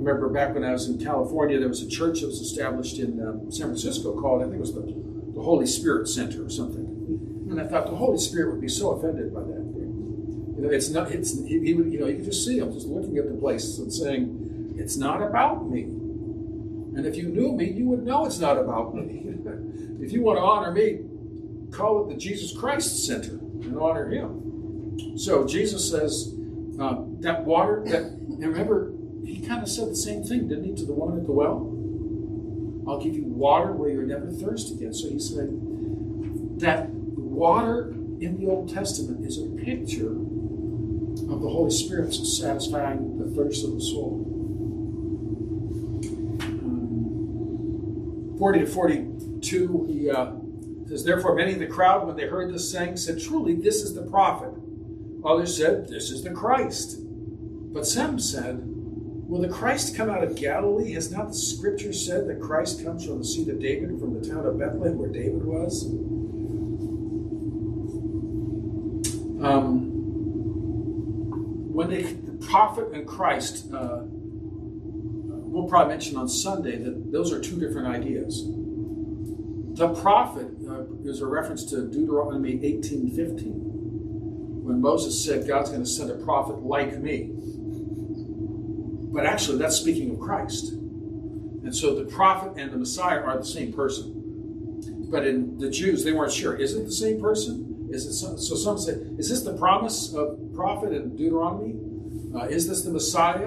[0.00, 3.20] Remember back when I was in California, there was a church that was established in
[3.20, 6.86] um, San Francisco called, I think it was the, the Holy Spirit Center or something.
[7.50, 9.60] And I thought the Holy Spirit would be so offended by that.
[10.56, 12.72] You know, it's not, it's, he, he would, you know, you could just see him
[12.72, 15.82] just looking at the place and saying, it's not about me.
[15.82, 19.22] And if you knew me, you would know it's not about me.
[20.00, 21.00] if you want to honor me,
[21.70, 25.18] call it the Jesus Christ Center and honor Him.
[25.18, 26.34] So Jesus says
[26.80, 27.82] uh, that water.
[27.86, 28.92] That remember,
[29.24, 31.76] He kind of said the same thing, didn't He, to the woman at the well?
[32.88, 34.92] I'll give you water where you're never thirsty again.
[34.92, 35.48] So He said
[36.60, 40.10] that water in the Old Testament is a picture
[41.32, 44.26] of the Holy Spirit satisfying the thirst of the soul.
[48.38, 50.32] 40 to 42, he uh,
[50.88, 53.94] says, Therefore, many in the crowd, when they heard this saying, said, Truly, this is
[53.94, 54.50] the prophet.
[55.24, 56.98] Others said, This is the Christ.
[57.02, 58.69] But some said,
[59.30, 60.94] Will the Christ come out of Galilee?
[60.94, 64.28] Has not the scripture said that Christ comes from the seed of David, from the
[64.28, 65.84] town of Bethlehem, where David was?
[69.44, 69.86] Um,
[71.72, 77.40] when they, the prophet and Christ, uh, well, probably mention on Sunday that those are
[77.40, 78.48] two different ideas.
[79.78, 83.52] The prophet uh, is a reference to Deuteronomy 18:15,
[84.64, 87.30] when Moses said God's going to send a prophet like me.
[89.12, 90.72] But actually, that's speaking of Christ.
[90.72, 95.08] And so the prophet and the Messiah are the same person.
[95.10, 96.54] But in the Jews, they weren't sure.
[96.54, 97.88] Is it the same person?
[97.90, 98.54] Is it some, so?
[98.54, 101.74] Some say, is this the promise of prophet in Deuteronomy?
[102.34, 103.46] Uh, is this the Messiah?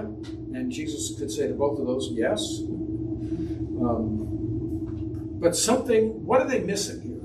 [0.53, 2.59] And Jesus could say to both of those, yes.
[3.81, 7.21] Um, but something, what are they missing here?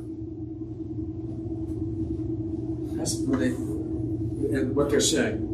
[2.96, 5.46] That's what they, and what they're saying.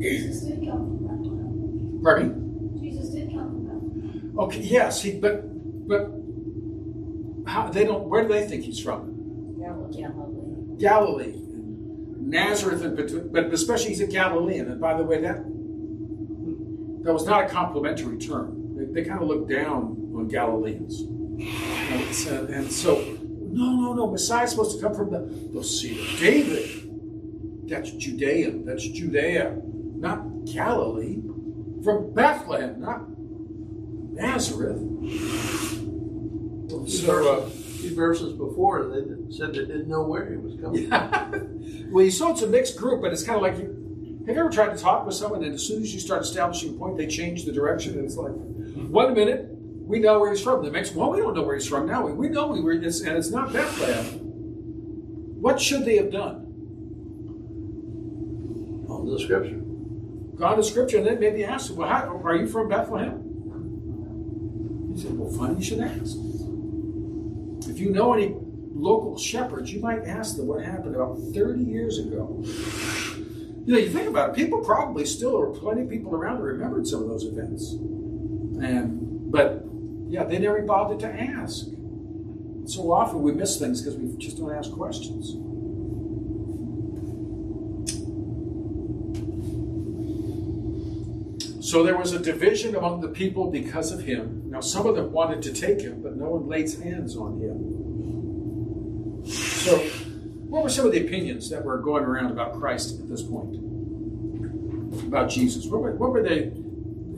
[0.00, 1.95] Jesus did come from Bethlehem.
[2.06, 2.28] Pardon
[2.80, 2.88] me?
[2.88, 4.38] Jesus did come from Bethlehem.
[4.38, 5.42] Okay, yes, he, but
[5.88, 6.02] but
[7.50, 8.06] how they don't.
[8.08, 9.58] Where do they think he's from?
[9.58, 10.76] Galilee.
[10.78, 11.34] Galilee,
[12.20, 14.70] Nazareth, and between, but especially he's a Galilean.
[14.70, 15.38] And by the way, that
[17.02, 18.76] that was not a complimentary term.
[18.76, 23.00] They, they kind of looked down on Galileans, and so, uh, and so
[23.50, 24.12] no, no, no.
[24.12, 27.68] Messiah's supposed to come from the, the seed of David.
[27.68, 28.64] That's Judean.
[28.64, 29.60] That's Judea,
[29.96, 31.18] not Galilee.
[31.86, 33.02] From Bethlehem, not
[34.12, 34.80] Nazareth.
[36.68, 40.88] So, uh, verses, these verses before, they said they didn't know where he was coming
[40.88, 41.90] from.
[41.92, 44.24] well, you saw it's a mixed group, but it's kind of like you.
[44.26, 46.74] Have you ever tried to talk with someone, and as soon as you start establishing
[46.74, 50.42] a point, they change the direction, and it's like, one minute we know where he's
[50.42, 52.04] from, the next, well, we don't know where he's from now.
[52.04, 54.06] We, we know we were, it's, and it's not Bethlehem.
[55.40, 56.42] What should they have done?
[58.88, 59.62] On the scripture.
[60.36, 63.22] God of Scripture, and then maybe ask well, how, are you from Bethlehem?
[64.94, 66.16] He said, well, funny you should ask.
[67.68, 68.34] If you know any
[68.74, 72.42] local shepherds, you might ask them what happened about 30 years ago.
[72.44, 76.44] You know, you think about it, people probably still, were plenty of people around that
[76.44, 77.72] remembered some of those events.
[77.72, 79.64] And, but,
[80.06, 81.66] yeah, they never bothered to ask.
[82.66, 85.34] So often we miss things because we just don't ask questions.
[91.66, 94.44] So there was a division among the people because of him.
[94.50, 99.26] Now, some of them wanted to take him, but no one laid hands on him.
[99.26, 99.76] So,
[100.46, 103.56] what were some of the opinions that were going around about Christ at this point?
[105.08, 105.66] About Jesus?
[105.66, 106.52] What were, what were they?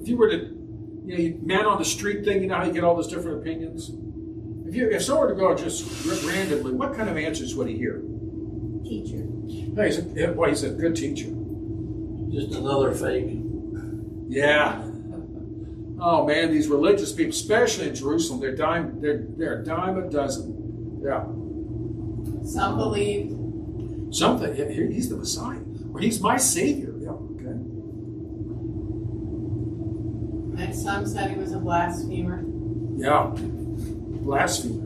[0.00, 2.64] If you were to, you know, you- man on the street thing, you know how
[2.64, 3.90] you get all those different opinions?
[4.66, 7.76] If, you, if someone were to go just randomly, what kind of answers would he
[7.76, 8.00] hear?
[8.82, 9.26] Teacher.
[9.74, 11.28] No, he's a, yeah, he's a good teacher.
[12.32, 13.44] Just another fake.
[14.28, 14.82] Yeah.
[16.00, 20.08] Oh man, these religious people, especially in Jerusalem, they're dime they're they're a dime a
[20.08, 21.00] dozen.
[21.02, 21.24] Yeah.
[22.44, 23.38] Some believed
[24.10, 25.60] Something yeah, he's the Messiah.
[25.92, 26.94] Or he's my savior.
[26.98, 27.58] Yeah, okay.
[30.62, 32.42] and some said he was a blasphemer.
[32.96, 33.32] Yeah.
[33.34, 34.84] Blasphemer.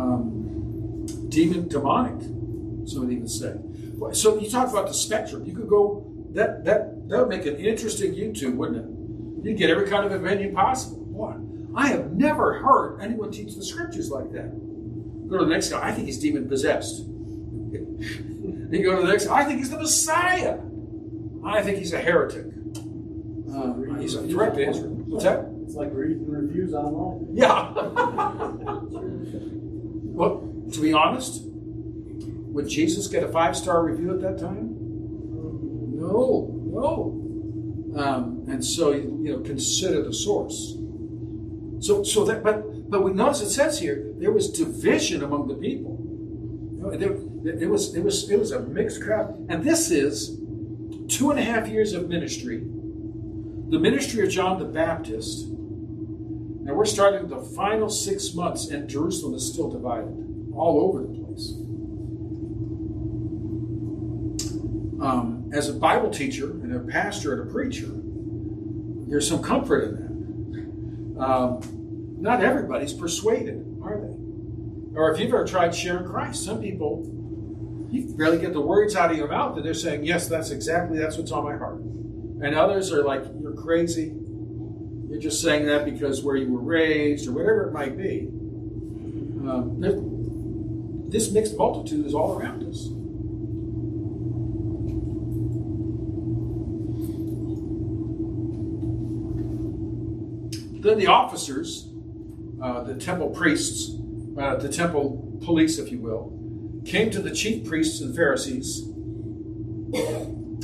[0.00, 2.22] Um, demon demonic,
[2.88, 3.56] some would even say.
[3.94, 5.44] Well, So you talk about the spectrum.
[5.44, 9.44] You could go that that that would make an interesting YouTube, wouldn't it?
[9.44, 10.96] You'd get every kind of opinion possible.
[11.04, 11.36] What?
[11.76, 14.50] I have never heard anyone teach the scriptures like that.
[15.28, 15.86] Go to the next guy.
[15.86, 17.00] I think he's demon possessed.
[17.02, 19.26] you go to the next.
[19.26, 20.58] I think he's the Messiah.
[21.44, 22.46] I think he's a heretic.
[22.46, 24.94] Um, he's a threat to Israel.
[25.06, 25.44] What's that?
[25.64, 27.26] It's like reading reviews online.
[27.36, 27.72] Yeah.
[30.14, 34.78] well, to be honest, would Jesus get a five star review at that time?
[35.94, 37.18] No, no.
[37.96, 40.76] Um, and so you know, consider the source.
[41.80, 45.54] So, so that, but but we notice it says here there was division among the
[45.54, 45.98] people.
[46.98, 47.12] There,
[47.60, 50.40] it was it was it was a mixed crowd, and this is
[51.08, 52.58] two and a half years of ministry.
[52.58, 55.52] The ministry of John the Baptist
[56.62, 61.08] now we're starting the final six months, and Jerusalem is still divided all over the
[61.08, 61.54] place.
[65.02, 67.88] Um, as a Bible teacher and a pastor and a preacher,
[69.08, 71.22] there's some comfort in that.
[71.22, 71.60] Um,
[72.18, 74.16] not everybody's persuaded, are they?
[74.94, 77.08] Or if you've ever tried sharing Christ, some people
[77.90, 80.98] you barely get the words out of your mouth, and they're saying, "Yes, that's exactly
[80.98, 84.14] that's what's on my heart." And others are like, "You're crazy."
[85.08, 88.28] You're just saying that because where you were raised or whatever it might be.
[89.46, 92.88] Um, this mixed multitude is all around us.
[100.82, 101.88] Then the officers,
[102.60, 103.96] uh, the temple priests,
[104.36, 106.32] uh, the temple police, if you will,
[106.84, 108.80] came to the chief priests and Pharisees.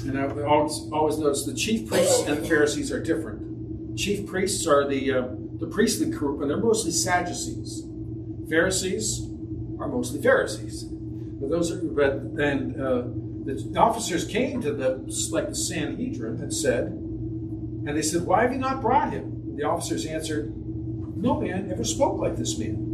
[0.04, 3.96] And I always, always notice the chief priests and Pharisees are different.
[3.96, 5.28] chief priests are the uh,
[5.60, 7.84] the priestly group, and they're mostly Sadducees.
[8.48, 9.20] Pharisees
[9.78, 10.84] are mostly Pharisees.
[10.84, 13.02] But those are but then uh,
[13.44, 14.90] the officers came to the
[15.30, 19.64] like the Sanhedrin and said, and they said, "Why have you not brought him?" The
[19.64, 20.54] officers answered,
[21.16, 22.88] "No man ever spoke like this man."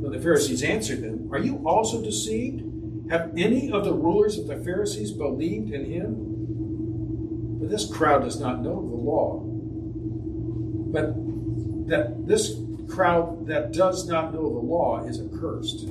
[0.00, 2.64] Then the Pharisees answered them, Are you also deceived?
[3.10, 7.58] Have any of the rulers of the Pharisees believed in him?
[7.60, 9.42] But this crowd does not know the law.
[10.90, 11.14] But
[11.88, 12.56] that this
[12.88, 15.88] crowd that does not know the law is accursed.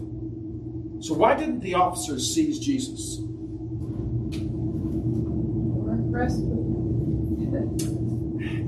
[0.99, 3.19] So why didn't the officers seize Jesus?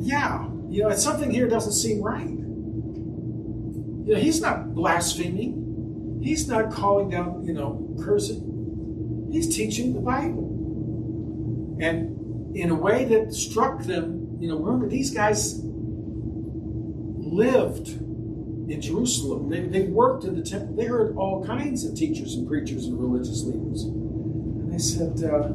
[0.02, 2.28] Yeah, you know, something here doesn't seem right.
[2.30, 6.20] You know, he's not blaspheming.
[6.24, 9.30] He's not calling down, you know, cursing.
[9.32, 11.78] He's teaching the Bible.
[11.82, 15.60] And in a way that struck them, you know, remember these guys
[17.30, 19.50] lived in Jerusalem.
[19.50, 20.76] They, they worked in the temple.
[20.76, 23.84] They heard all kinds of teachers and preachers and religious leaders.
[23.84, 25.50] And they said, uh,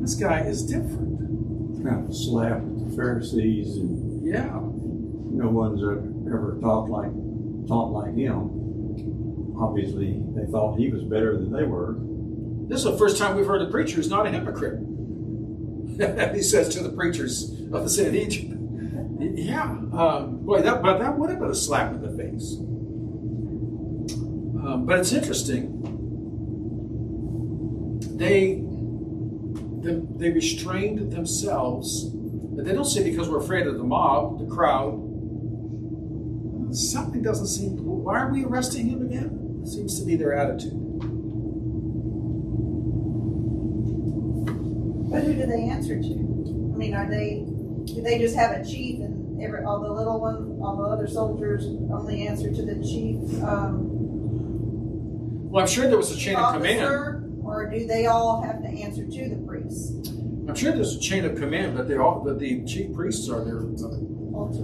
[0.00, 1.08] this guy is different.
[1.80, 4.60] Of slap the Pharisees and Yeah.
[4.60, 7.10] no one's ever talked like
[7.66, 9.56] taught like him.
[9.58, 11.96] Obviously, they thought he was better than they were.
[12.68, 14.78] This is the first time we've heard a preacher who's not a hypocrite.
[16.34, 18.56] he says to the preachers of the Sanhedrin.
[19.36, 22.56] Yeah, um, boy, that but that would have been a slap in the face.
[24.64, 25.76] Um, but it's interesting.
[28.16, 28.62] They
[29.82, 32.10] they, they restrained themselves,
[32.50, 35.06] but they don't say because we're afraid of the mob, the crowd.
[36.72, 37.76] Something doesn't seem.
[37.84, 39.62] Why are we arresting him again?
[39.66, 40.72] Seems to be their attitude.
[45.10, 46.08] But who do they answer to?
[46.74, 47.44] I mean, are they?
[47.86, 51.08] Do they just have a chief and every all the little one, all the other
[51.08, 53.16] soldiers only answer to the chief?
[53.42, 53.88] Um,
[55.50, 57.42] Well, I'm sure there was a chain of command.
[57.42, 60.12] or do they all have to answer to the priest?
[60.48, 63.44] I'm sure there's a chain of command, but they all, but the chief priests are
[63.44, 63.60] their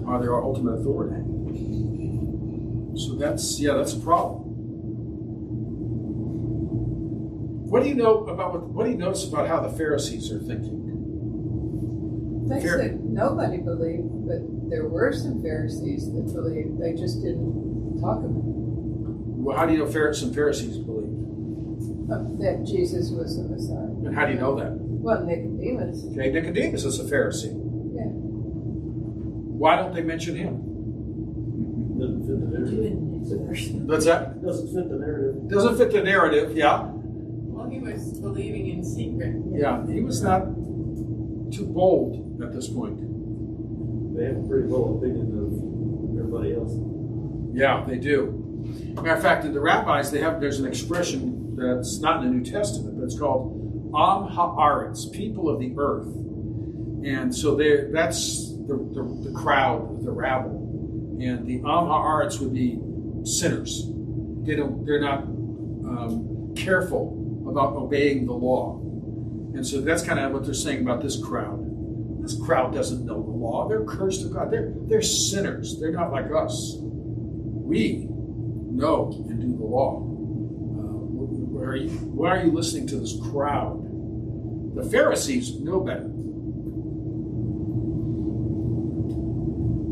[0.06, 1.22] are their ultimate authority.
[2.98, 4.42] So that's yeah, that's a problem.
[7.68, 8.62] What do you know about what?
[8.68, 10.84] What do you notice about how the Pharisees are thinking?
[12.48, 16.80] They said nobody believed, but there were some Pharisees that believed.
[16.80, 18.56] They just didn't talk about it.
[19.42, 21.06] Well, how do you know some Pharisees believed?
[22.06, 23.90] Uh, that Jesus was the Messiah.
[24.06, 24.75] And how do you know that?
[25.06, 26.04] Well, Nicodemus.
[26.10, 27.54] Okay, Nicodemus is a Pharisee.
[27.94, 28.10] Yeah.
[28.10, 30.56] Why don't they mention him?
[31.96, 33.86] Doesn't fit the narrative.
[33.86, 34.42] What's that?
[34.44, 35.48] Doesn't fit the narrative.
[35.48, 36.56] Doesn't fit the narrative.
[36.56, 39.36] Yeah, Well, he was believing in secret.
[39.52, 39.86] yeah.
[39.86, 40.40] He was not
[41.52, 42.98] too bold at this point.
[44.16, 46.72] They have a pretty low opinion of everybody else.
[47.54, 48.42] Yeah, they do.
[48.96, 52.36] Matter of fact, in the rabbis, they have there's an expression that's not in the
[52.38, 53.62] New Testament, but it's called
[53.96, 56.06] Am Haaretz, people of the earth.
[57.04, 61.18] And so that's the, the, the crowd, the rabble.
[61.20, 62.78] And the Am Haaretz would be
[63.24, 63.86] sinners.
[64.44, 68.80] They don't they're not um, careful about obeying the law.
[69.54, 71.62] And so that's kind of what they're saying about this crowd.
[72.22, 73.68] This crowd doesn't know the law.
[73.68, 74.50] They're cursed of God.
[74.50, 75.78] They're they're sinners.
[75.80, 76.76] They're not like us.
[76.80, 80.02] We know and do the law.
[80.78, 83.85] Uh, are you, why are you listening to this crowd?
[84.76, 86.10] The Pharisees know better.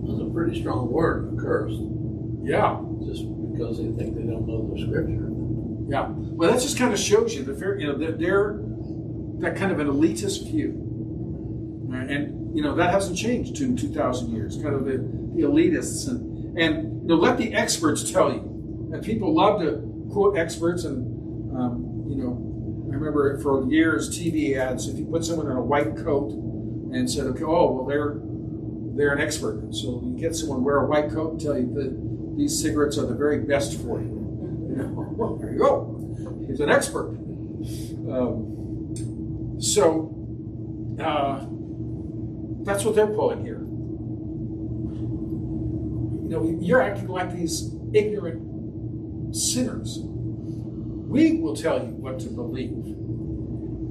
[0.06, 1.80] That's a pretty strong word, cursed.
[2.42, 2.80] Yeah.
[3.06, 5.30] Just because they think they don't know the scripture.
[5.88, 6.08] Yeah.
[6.10, 8.60] Well, that just kind of shows you the fair, you know, they're, they're
[9.40, 11.88] that kind of an elitist view.
[11.90, 14.98] And, and, you know, that hasn't changed in 2,000 years, kind of the,
[15.34, 16.08] the elitists.
[16.08, 18.90] And, and, you know, let the experts tell you.
[18.92, 20.84] And people love to quote experts.
[20.84, 25.56] And, um, you know, I remember for years TV ads, if you put someone in
[25.56, 28.16] a white coat and said, okay, oh, well, they're,
[28.96, 29.74] they're an expert.
[29.74, 33.06] So you get someone wear a white coat and tell you that these cigarettes are
[33.06, 34.20] the very best for you.
[35.14, 36.44] Well, there you go.
[36.48, 37.10] He's an expert.
[38.10, 40.10] Um, so
[41.00, 41.46] uh,
[42.64, 43.60] that's what they're pulling here.
[46.24, 50.00] You know, you're acting like these ignorant sinners.
[50.02, 53.03] We will tell you what to believe.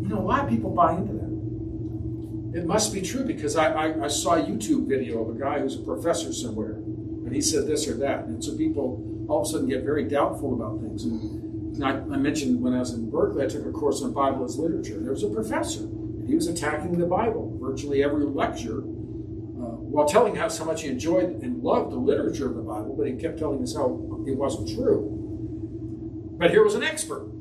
[0.04, 2.60] You know, a lot of people buy into that.
[2.60, 5.60] It must be true because I, I, I saw a YouTube video of a guy
[5.60, 8.26] who's a professor somewhere, and he said this or that.
[8.26, 11.06] And so people all of a sudden get very doubtful about things.
[11.06, 14.44] And I, I mentioned when I was in Berkeley, I took a course on Bible
[14.44, 15.00] as literature.
[15.00, 17.58] There was a professor, and he was attacking the Bible.
[17.62, 22.50] Virtually every lecture uh, while telling us how much he enjoyed and loved the literature
[22.50, 23.86] of the Bible, but he kept telling us how
[24.28, 26.36] it wasn't true.
[26.38, 27.32] But here was an expert.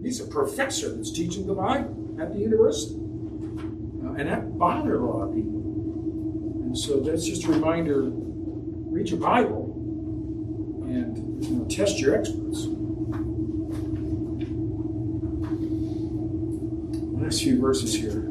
[0.00, 2.94] He's a professor that's teaching the Bible at the university.
[2.94, 5.60] Uh, and that bothered a lot of people.
[6.64, 8.10] And so that's just a reminder
[8.94, 9.72] read your Bible
[10.84, 12.66] and you know, test your experts.
[17.20, 18.30] Next few verses here.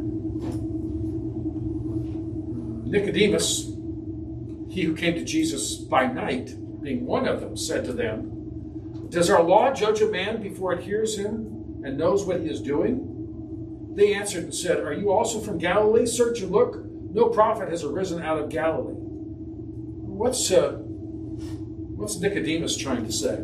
[2.85, 3.65] Nicodemus,
[4.69, 9.29] he who came to Jesus by night, being one of them, said to them, Does
[9.29, 13.12] our law judge a man before it hears him and knows what he is doing?
[13.95, 16.05] They answered and said, Are you also from Galilee?
[16.05, 16.83] Search and look.
[16.85, 18.95] No prophet has arisen out of Galilee.
[18.95, 20.71] What's uh,
[21.95, 23.39] what's Nicodemus trying to say?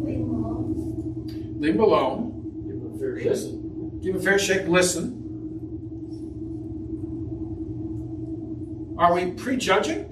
[0.00, 1.58] Leave him alone.
[1.60, 2.64] Leave him alone.
[2.66, 4.00] Give him a fair listen.
[4.02, 4.66] Give him a fair shake.
[4.68, 5.18] Listen.
[8.98, 10.08] Are we prejudging?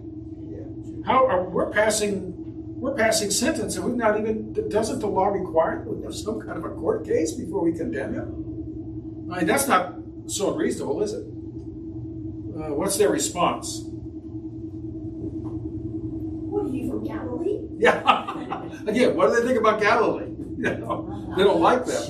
[0.50, 0.66] Yeah.
[1.06, 2.29] How are we're passing?
[2.80, 4.54] We're passing sentence, and we've not even.
[4.70, 7.72] Doesn't the law require that we have some kind of a court case before we
[7.74, 9.28] condemn him?
[9.30, 11.20] I mean, that's not so unreasonable, is it?
[11.20, 13.82] Uh, what's their response?
[16.48, 17.58] What are you from Galilee?
[17.80, 18.02] Yeah.
[18.86, 20.26] Again, what do they think about Galilee?
[20.60, 22.06] You know, they don't like that.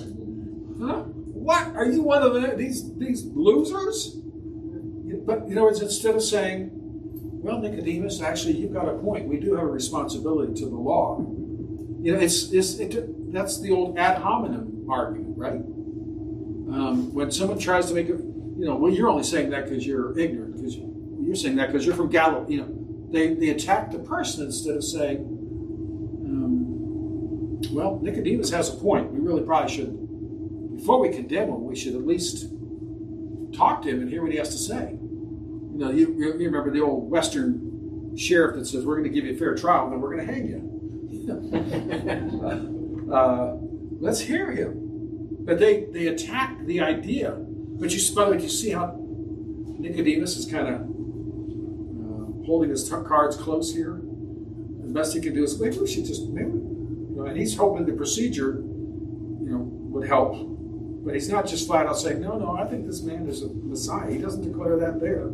[0.81, 1.03] Huh?
[1.05, 1.68] What?
[1.77, 4.16] Are you one of the, these these losers?
[5.25, 6.71] But you know, it's instead of saying,
[7.51, 9.26] "Well, Nicodemus, actually, you've got a point.
[9.26, 11.18] We do have a responsibility to the law."
[12.01, 15.61] You know, it's, it's it, that's the old ad hominem argument, right?
[16.72, 19.84] Um, when someone tries to make a, you know, well, you're only saying that because
[19.84, 22.55] you're ignorant, because you, you're saying that because you're from Galilee.
[22.55, 25.18] You know, they they attack the person instead of saying,
[26.26, 29.12] um, "Well, Nicodemus has a point.
[29.12, 32.46] We really probably should, before we condemn him, we should at least
[33.53, 34.96] talk to him and hear what he has to say."
[35.81, 39.24] You know, you, you remember the old Western sheriff that says, "We're going to give
[39.24, 40.61] you a fair trial, and then we're going to hang you."
[43.14, 43.57] uh,
[43.99, 45.39] let's hear him.
[45.41, 47.31] But they, they attack the idea.
[47.31, 48.95] But you, by the way, you see how
[49.78, 54.03] Nicodemus is kind of uh, holding his t- cards close here?
[54.85, 57.57] The best he can do is maybe we should just, maybe, you know, and he's
[57.57, 60.49] hoping the procedure, you know, would help.
[61.11, 63.49] But he's not just flat out saying, no, no, I think this man is a
[63.49, 64.13] Messiah.
[64.13, 65.27] He doesn't declare that there.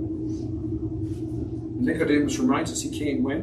[1.84, 3.42] Nicodemus reminds us he came when?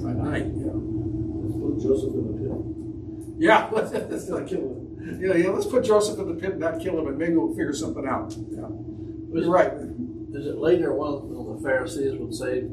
[0.00, 0.70] By night, yeah.
[0.70, 3.42] Let's put Joseph in the pit.
[3.42, 5.18] Yeah, let's, Let's not kill him.
[5.20, 5.48] yeah, yeah.
[5.48, 8.06] Let's put Joseph in the pit and not kill him, and maybe we'll figure something
[8.06, 8.32] out.
[8.50, 9.72] Yeah, Was- you're right.
[9.72, 12.68] Is it later one of the Pharisees would say,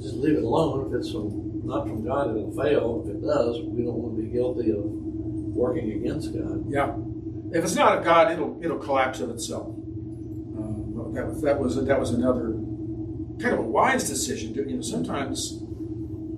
[0.00, 0.86] just leave it alone.
[0.88, 3.04] If it's from, not from God, it'll fail.
[3.04, 4.84] If it does, we don't want to be guilty of
[5.56, 6.64] working against God.
[6.70, 6.96] Yeah,
[7.56, 9.68] if it's not of God, it'll it'll collapse of itself.
[9.68, 12.52] Uh, that was that was that was another
[13.40, 14.54] kind of a wise decision.
[14.54, 15.62] You know, sometimes,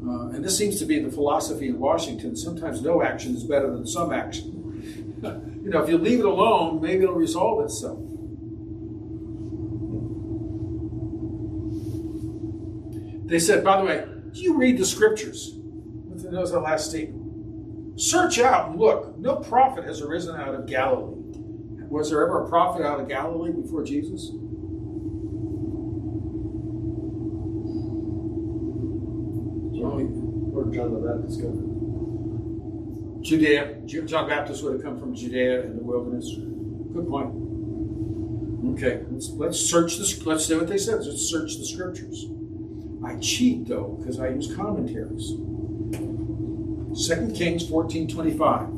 [0.06, 2.36] uh, and this seems to be the philosophy in Washington.
[2.36, 4.54] Sometimes no action is better than some action.
[5.64, 7.98] you know, if you leave it alone, maybe it'll resolve itself.
[13.28, 15.54] They said, by the way, do you read the scriptures?
[16.14, 17.27] That was the last statement.
[17.98, 19.18] Search out and look.
[19.18, 21.16] No prophet has arisen out of Galilee.
[21.90, 24.30] Was there ever a prophet out of Galilee before Jesus?
[29.80, 33.22] Where John the Baptist come from?
[33.22, 33.80] Judea.
[33.86, 36.32] Ju- John Baptist would have come from Judea in the wilderness.
[36.92, 37.34] Good point.
[38.74, 40.24] Okay, let's, let's search this.
[40.24, 41.04] Let's say what they said.
[41.04, 42.26] Let's search the scriptures.
[43.04, 45.32] I cheat though because I use commentaries.
[46.98, 48.68] 2 Kings 14:25.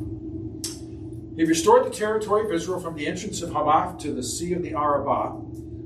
[1.35, 4.61] He restored the territory of Israel from the entrance of Hamath to the sea of
[4.61, 5.41] the Arabah,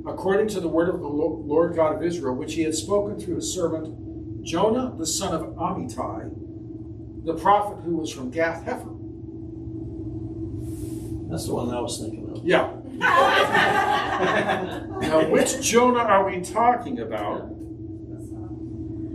[0.06, 3.36] according to the word of the Lord God of Israel, which he had spoken through
[3.36, 6.30] his servant Jonah, the son of Amittai,
[7.26, 8.92] the prophet who was from Gath Hepher.
[11.30, 12.44] That's the one I was thinking of.
[12.44, 12.74] Yeah.
[15.00, 17.50] now, which Jonah are we talking about?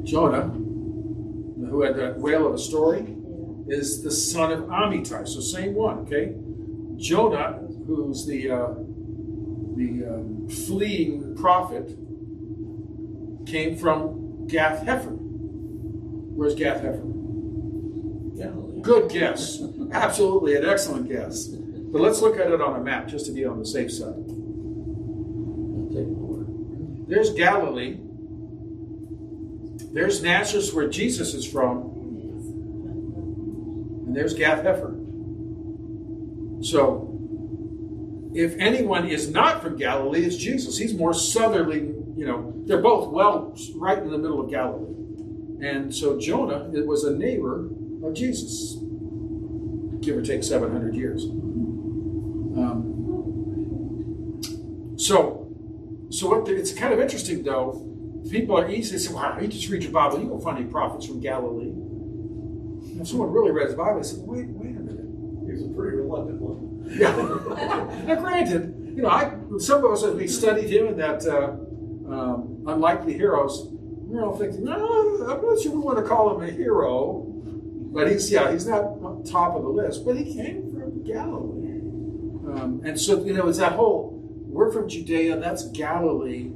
[0.05, 0.51] Jonah,
[1.71, 3.17] who had that whale of a story,
[3.69, 5.27] is the son of Amittai.
[5.29, 6.35] So same one, okay?
[6.97, 8.75] Jonah, who's the uh,
[9.77, 11.97] the um, fleeing prophet,
[13.47, 15.17] came from Gath Hepher.
[15.17, 17.07] Where's Gath Hepher?
[18.37, 18.81] Galilee.
[18.83, 19.63] Good guess.
[19.93, 21.47] Absolutely an excellent guess.
[21.47, 24.09] But let's look at it on a map just to be on the safe side.
[24.09, 26.47] I'll take my word.
[27.09, 27.99] There's Galilee.
[29.93, 31.83] There's Nazareth, where Jesus is from.
[34.07, 34.97] And there's Gath Hepher.
[36.65, 37.11] So,
[38.35, 40.79] if anyone is not from Galilee, it's Jesus.
[40.79, 41.81] He's more southerly,
[42.17, 44.95] you know, they're both well right in the middle of Galilee.
[45.63, 47.69] And so Jonah it was a neighbor
[48.03, 48.77] of Jesus,
[50.01, 51.25] give or take 700 years.
[52.57, 52.87] Um,
[54.97, 55.49] so,
[56.11, 57.87] so what it's kind of interesting though.
[58.29, 60.67] People are easy to say, "Wow, you just read your Bible, you won't find any
[60.67, 64.81] prophets from Galilee." And if someone really read the Bible, they said, "Wait, wait a
[64.81, 66.85] minute." He's a pretty reluctant one.
[66.87, 68.05] Yeah.
[68.07, 71.57] now, granted, you know, I some of us as we studied him in that uh,
[72.13, 74.75] um, unlikely heroes, we're all thinking, no,
[75.29, 77.25] I'm not sure we want to call him a hero,
[77.93, 81.81] but he's yeah, he's not on top of the list, but he came from Galilee,
[82.53, 86.51] um, and so you know, it's that whole we're from Judea, that's Galilee,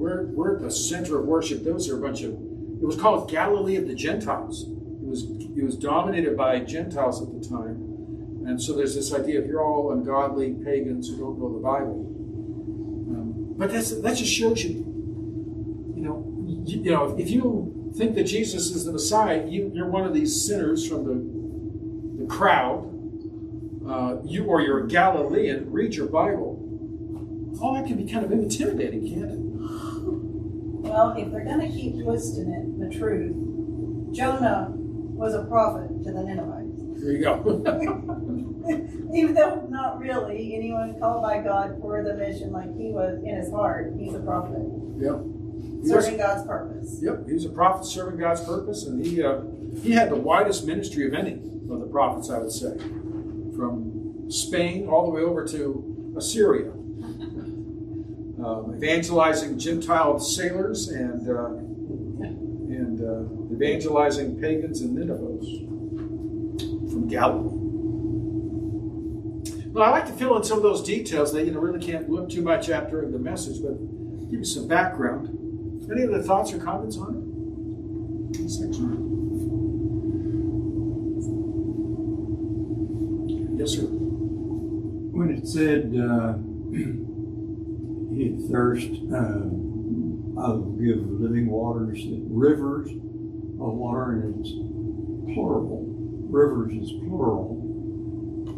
[0.00, 1.62] we're we're at the center of worship.
[1.62, 4.64] Those are a bunch of it was called Galilee of the Gentiles.
[4.64, 7.90] It was it was dominated by Gentiles at the time.
[8.46, 12.06] And so there's this idea if you're all ungodly pagans who don't know the Bible.
[13.10, 14.70] Um, but that's, that just shows you,
[15.94, 19.88] you know, you, you, know, if you think that Jesus is the Messiah, you, you're
[19.88, 22.86] one of these sinners from the, the crowd,
[23.86, 26.56] uh, you or you're a Galilean, read your Bible.
[27.60, 29.49] All that can be kind of intimidating, can't it?
[30.90, 33.36] Well, if they're going to keep twisting it, the truth,
[34.12, 37.00] Jonah was a prophet to the Ninevites.
[37.00, 37.36] There you go.
[39.14, 43.36] Even though not really anyone called by God for the mission like he was in
[43.36, 44.60] his heart, he's a prophet.
[44.98, 45.20] Yep.
[45.84, 46.98] Serving God's purpose.
[47.00, 49.40] Yep, he was a prophet serving God's purpose, and he uh,
[49.82, 52.76] he had the widest ministry of any of the prophets, I would say,
[53.56, 56.72] from Spain all the way over to Assyria,
[58.44, 61.46] um, evangelizing Gentile sailors and uh,
[62.70, 65.68] and uh, evangelizing pagans and Ninevehs
[66.90, 67.56] from Galilee.
[69.72, 72.08] Well, I like to fill in some of those details that you know really can't
[72.08, 73.78] look too much after the message, but
[74.30, 75.36] give you some background.
[75.90, 78.50] Any other thoughts or comments on it?
[78.50, 79.08] Section.
[83.56, 83.82] Yes, sir.
[83.82, 86.34] When it said uh,
[88.28, 89.48] thirst, uh,
[90.40, 94.52] I will give living waters, rivers of water, and it's
[95.34, 95.84] plural.
[96.30, 97.58] Rivers is plural.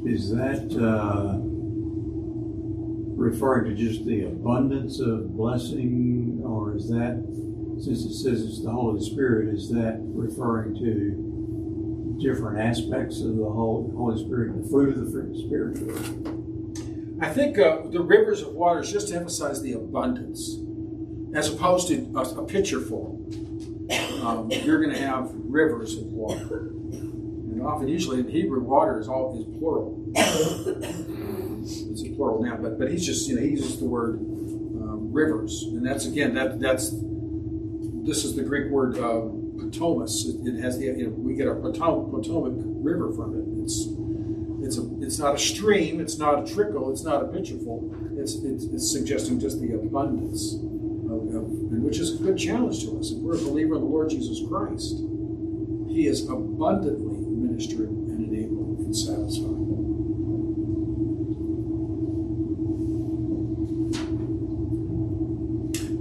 [0.04, 1.38] Is that uh,
[3.16, 7.22] referring to just the abundance of blessing, or is that,
[7.82, 13.44] since it says it's the Holy Spirit, is that referring to different aspects of the
[13.44, 16.41] Holy Spirit, the fruit of the Spirit?
[17.22, 20.58] I think uh, the rivers of water is just to emphasize the abundance,
[21.36, 23.20] as opposed to a, a pitcher full.
[24.22, 26.56] Um, you're going to have rivers of water.
[26.58, 30.04] And often, usually in Hebrew, water is all is plural.
[30.16, 35.12] it's a plural now, but but he's just you know he uses the word um,
[35.12, 36.90] rivers, and that's again that that's
[38.04, 40.26] this is the Greek word uh, potamos.
[40.26, 43.62] It, it, has the you know, we get a Potomac, Potomac River from it.
[43.62, 43.86] It's
[45.02, 46.00] it's not a stream.
[46.00, 46.90] It's not a trickle.
[46.90, 47.92] It's not a pitcherful.
[48.16, 51.50] It's it's, it's suggesting just the abundance, of, of,
[51.82, 53.10] which is a good challenge to us.
[53.10, 54.94] If we're a believer in the Lord Jesus Christ,
[55.88, 59.68] He is abundantly ministering and enabling and satisfying.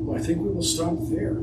[0.05, 1.41] Well, I think we will stop there.